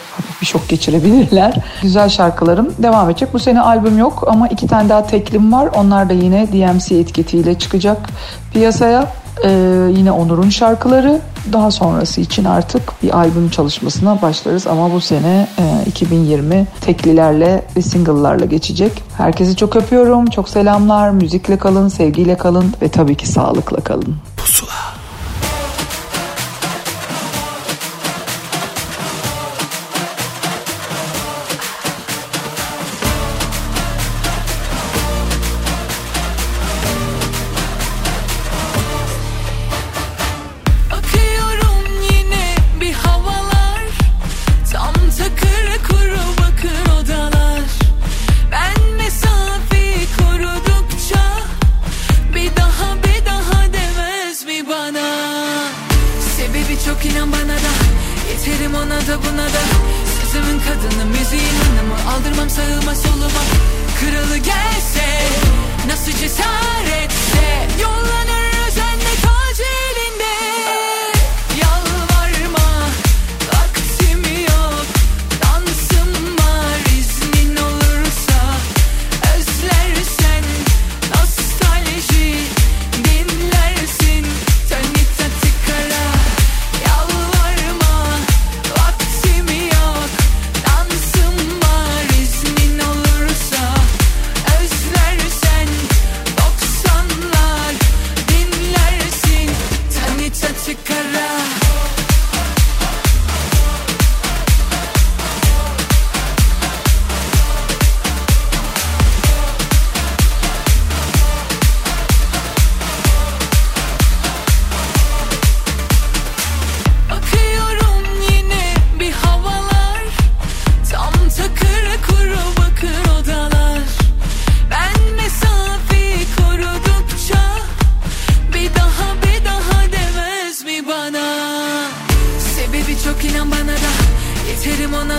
Bir 0.41 0.45
şok 0.45 0.69
geçirebilirler. 0.69 1.53
Güzel 1.81 2.09
şarkılarım 2.09 2.73
devam 2.77 3.09
edecek. 3.09 3.33
Bu 3.33 3.39
sene 3.39 3.61
albüm 3.61 3.97
yok 3.97 4.23
ama 4.27 4.47
iki 4.47 4.67
tane 4.67 4.89
daha 4.89 5.07
teklim 5.07 5.53
var. 5.53 5.69
Onlar 5.75 6.09
da 6.09 6.13
yine 6.13 6.47
DMC 6.47 6.95
etiketiyle 6.95 7.59
çıkacak 7.59 7.97
piyasaya. 8.53 9.07
Ee, 9.43 9.49
yine 9.97 10.11
Onur'un 10.11 10.49
şarkıları 10.49 11.21
daha 11.53 11.71
sonrası 11.71 12.21
için 12.21 12.45
artık 12.45 13.03
bir 13.03 13.17
albüm 13.17 13.49
çalışmasına 13.49 14.21
başlarız 14.21 14.67
ama 14.67 14.93
bu 14.93 15.01
sene 15.01 15.47
e, 15.59 15.89
2020 15.89 16.67
teklilerle 16.81 17.61
ve 17.75 17.81
single'larla 17.81 18.45
geçecek. 18.45 19.03
Herkesi 19.17 19.55
çok 19.55 19.75
öpüyorum. 19.75 20.25
Çok 20.25 20.49
selamlar. 20.49 21.09
Müzikle 21.09 21.57
kalın, 21.57 21.87
sevgiyle 21.87 22.37
kalın 22.37 22.73
ve 22.81 22.89
tabii 22.89 23.15
ki 23.15 23.27
sağlıkla 23.27 23.77
kalın. 23.77 24.15
Pusula 24.37 24.97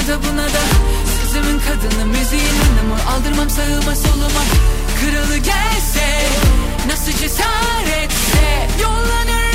da 0.08 0.18
buna 0.22 0.44
da. 0.44 0.62
Sözümün 1.22 1.60
kadını 1.60 2.06
müziğin 2.06 2.54
hanımı. 2.62 3.10
Aldırmam 3.12 3.50
sağıma 3.50 3.96
soluma. 3.96 4.42
Kralı 5.00 5.36
gelse 5.36 6.28
Nasıl 6.86 7.12
cesaretse 7.12 8.68
Yollanır 8.82 9.47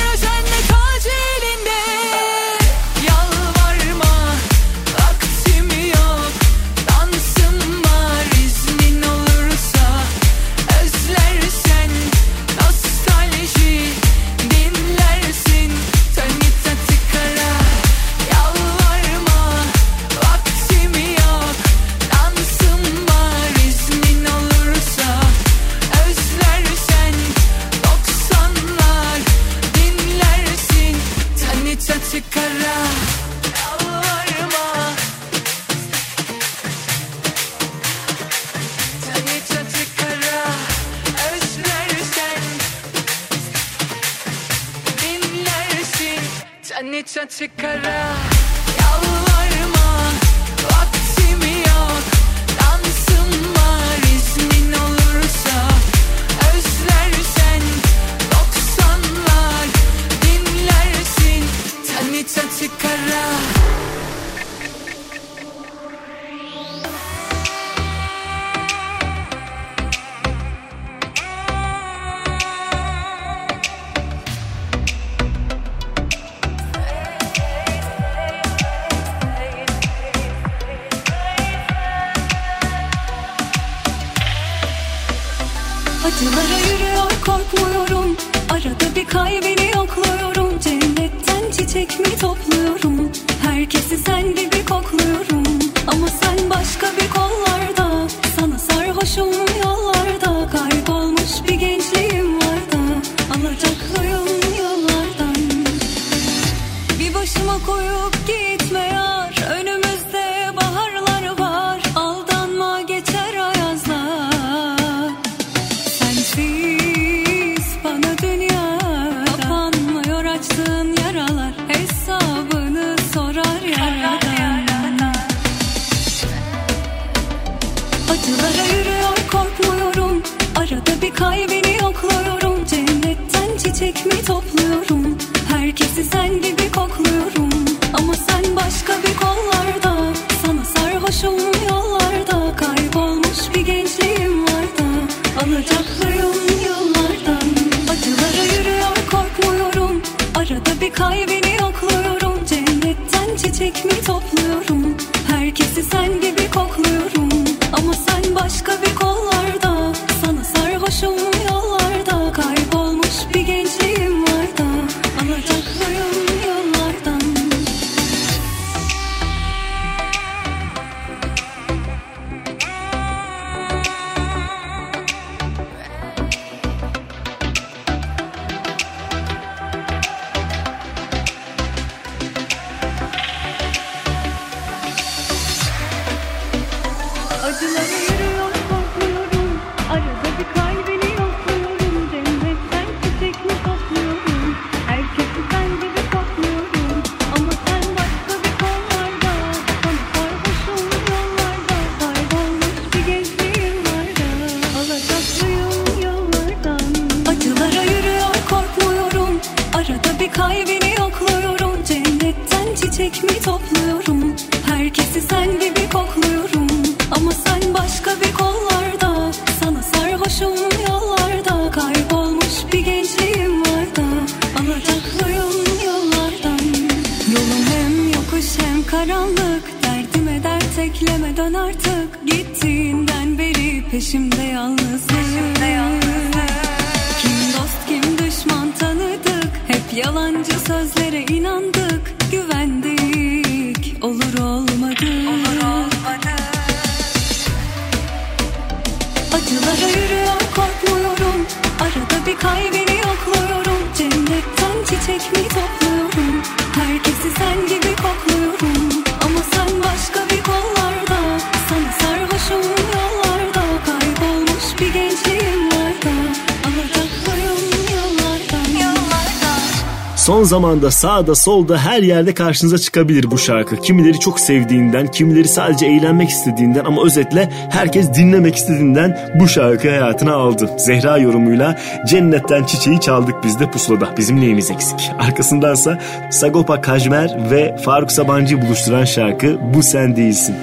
solda, 270.84 270.90
sağda, 270.90 271.34
solda 271.34 271.78
her 271.78 272.02
yerde 272.02 272.34
karşınıza 272.34 272.78
çıkabilir 272.78 273.30
bu 273.30 273.38
şarkı. 273.38 273.76
Kimileri 273.76 274.20
çok 274.20 274.40
sevdiğinden, 274.40 275.06
kimileri 275.06 275.48
sadece 275.48 275.86
eğlenmek 275.86 276.28
istediğinden 276.28 276.84
ama 276.84 277.04
özetle 277.04 277.48
herkes 277.70 278.14
dinlemek 278.14 278.56
istediğinden 278.56 279.18
bu 279.40 279.48
şarkı 279.48 279.88
hayatına 279.88 280.34
aldı. 280.34 280.70
Zehra 280.78 281.18
yorumuyla 281.18 281.78
Cennetten 282.06 282.64
Çiçeği 282.64 283.00
çaldık 283.00 283.44
biz 283.44 283.60
de 283.60 283.70
pusulada. 283.70 284.08
Bizim 284.18 284.40
neyimiz 284.40 284.70
eksik? 284.70 285.10
Arkasındansa 285.18 285.98
Sagopa 286.30 286.80
Kajmer 286.80 287.50
ve 287.50 287.76
Faruk 287.84 288.12
Sabancı'yı 288.12 288.62
buluşturan 288.62 289.04
şarkı 289.04 289.58
Bu 289.74 289.82
Sen 289.82 290.16
Değilsin. 290.16 290.54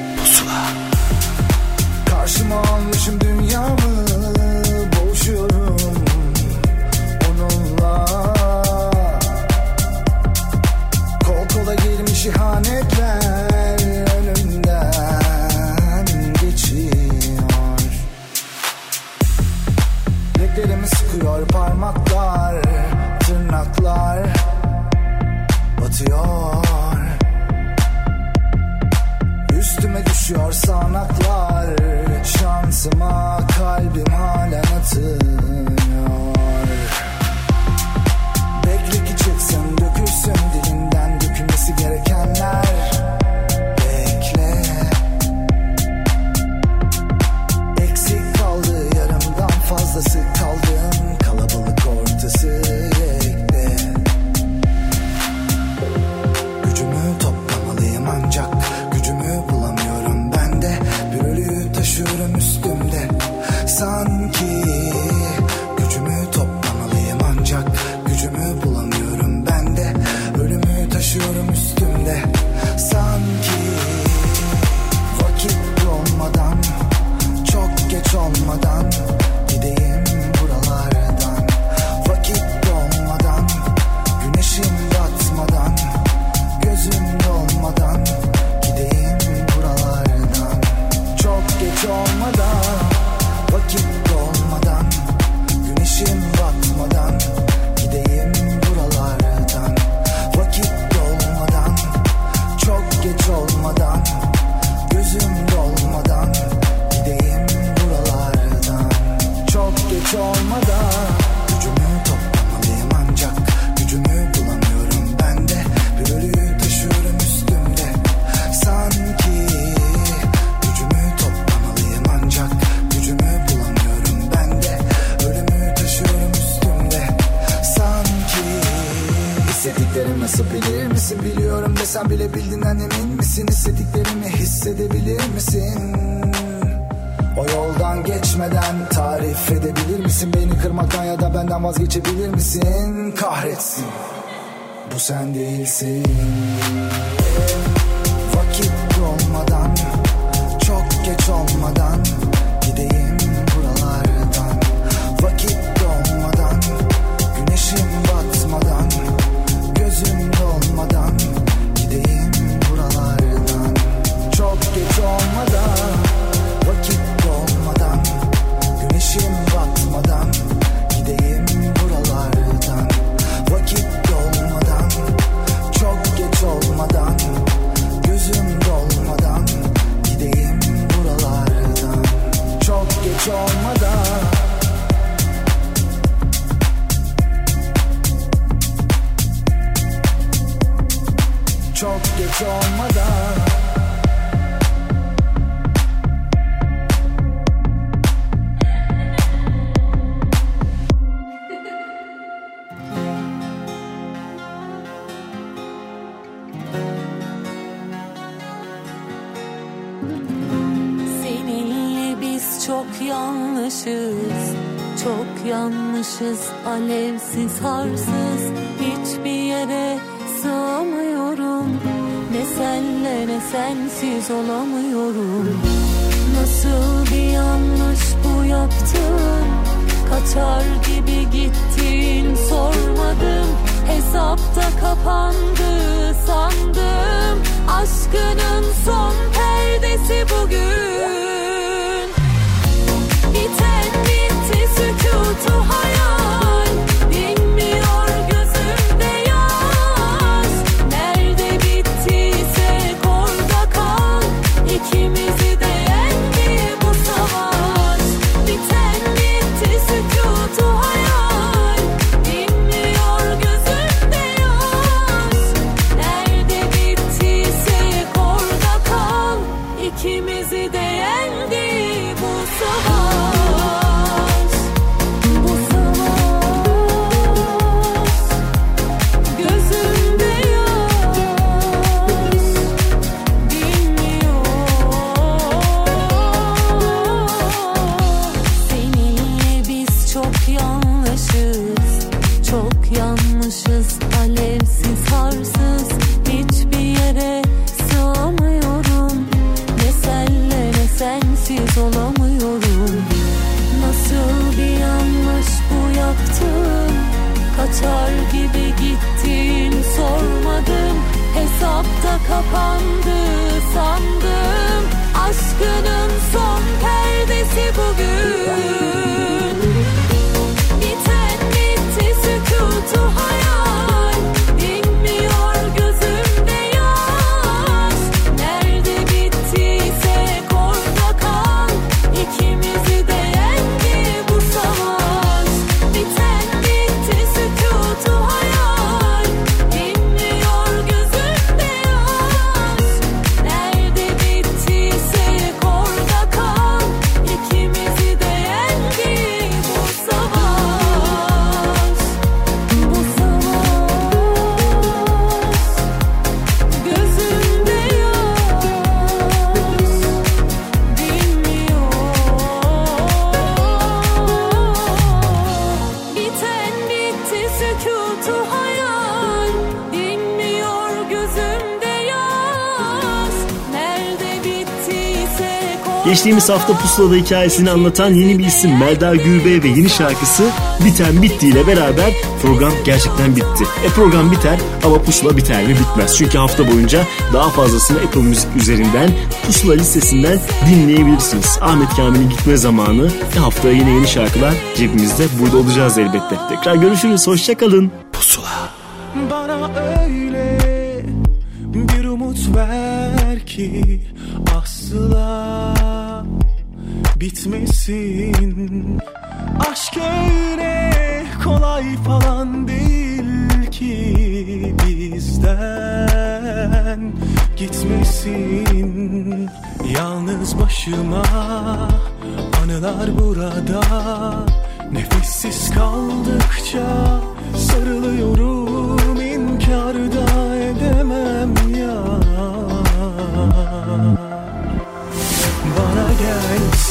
geçtiğimiz 376.41 376.61
hafta 376.61 376.81
Pusula'da 376.81 377.15
hikayesini 377.15 377.71
anlatan 377.71 378.13
yeni 378.13 378.39
bir 378.39 378.45
isim 378.45 378.77
Melda 378.77 379.15
Gülbey 379.15 379.63
ve 379.63 379.67
yeni 379.67 379.89
şarkısı 379.89 380.43
Biten 380.85 381.21
Bitti 381.21 381.47
ile 381.47 381.67
beraber 381.67 382.13
program 382.41 382.71
gerçekten 382.85 383.35
bitti. 383.35 383.63
E 383.85 383.87
program 383.87 384.31
biter 384.31 384.59
ama 384.83 385.01
Pusula 385.01 385.37
biter 385.37 385.63
mi 385.63 385.75
bitmez. 385.79 386.17
Çünkü 386.17 386.37
hafta 386.37 386.67
boyunca 386.67 387.03
daha 387.33 387.49
fazlasını 387.49 387.97
Apple 387.97 388.21
Müzik 388.21 388.55
üzerinden 388.55 389.11
Pusula 389.47 389.73
listesinden 389.73 390.39
dinleyebilirsiniz. 390.69 391.57
Ahmet 391.61 391.95
Kamil'in 391.95 392.29
gitme 392.29 392.57
zamanı 392.57 393.11
ve 393.35 393.39
haftaya 393.39 393.73
yine 393.73 393.89
yeni 393.89 394.07
şarkılar 394.07 394.53
cebimizde 394.75 395.23
burada 395.41 395.57
olacağız 395.57 395.97
elbette. 395.97 396.35
Tekrar 396.49 396.75
görüşürüz. 396.75 397.27
Hoşçakalın. 397.27 398.00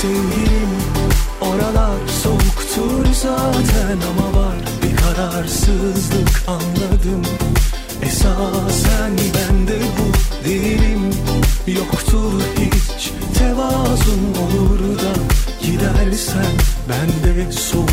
sevgilim. 0.00 0.72
Oralar 1.40 2.08
soğuktur 2.22 3.14
zaten 3.14 3.98
ama 4.10 4.40
var 4.40 4.56
bir 4.82 4.96
kararsızlık 4.96 6.42
anladım. 6.46 7.22
Esasen 8.02 9.12
ben 9.34 9.68
de 9.68 9.78
bu 9.98 10.44
değilim 10.48 11.10
Yoktur 11.66 12.42
hiç 12.58 13.12
tevazun 13.38 14.34
olur 14.42 14.98
da 14.98 15.12
Gidersen 15.62 16.52
ben 16.88 17.08
de 17.24 17.52
soğuk. 17.52 17.89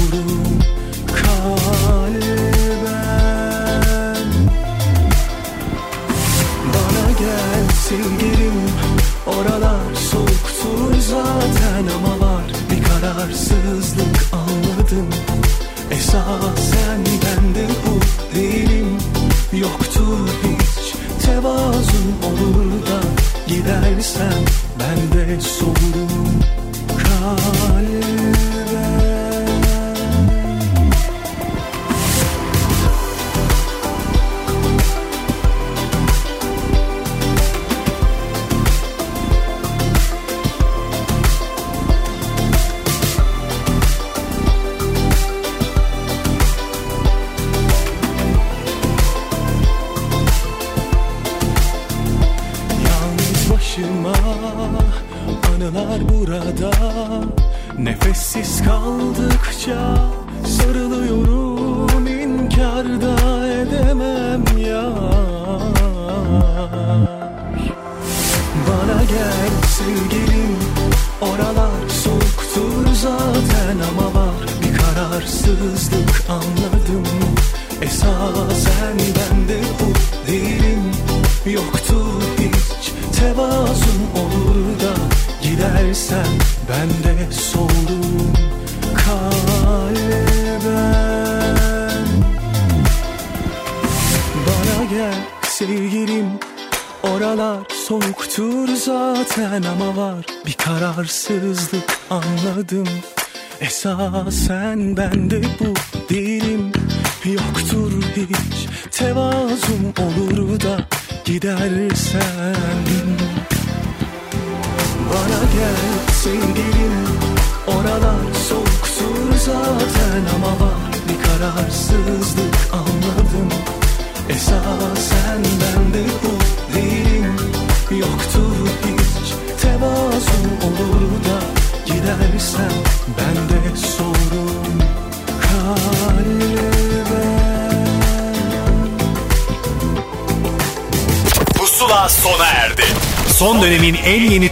sen 104.32 104.98
ben 104.98 105.30
de 105.30 105.42
bu 105.60 105.67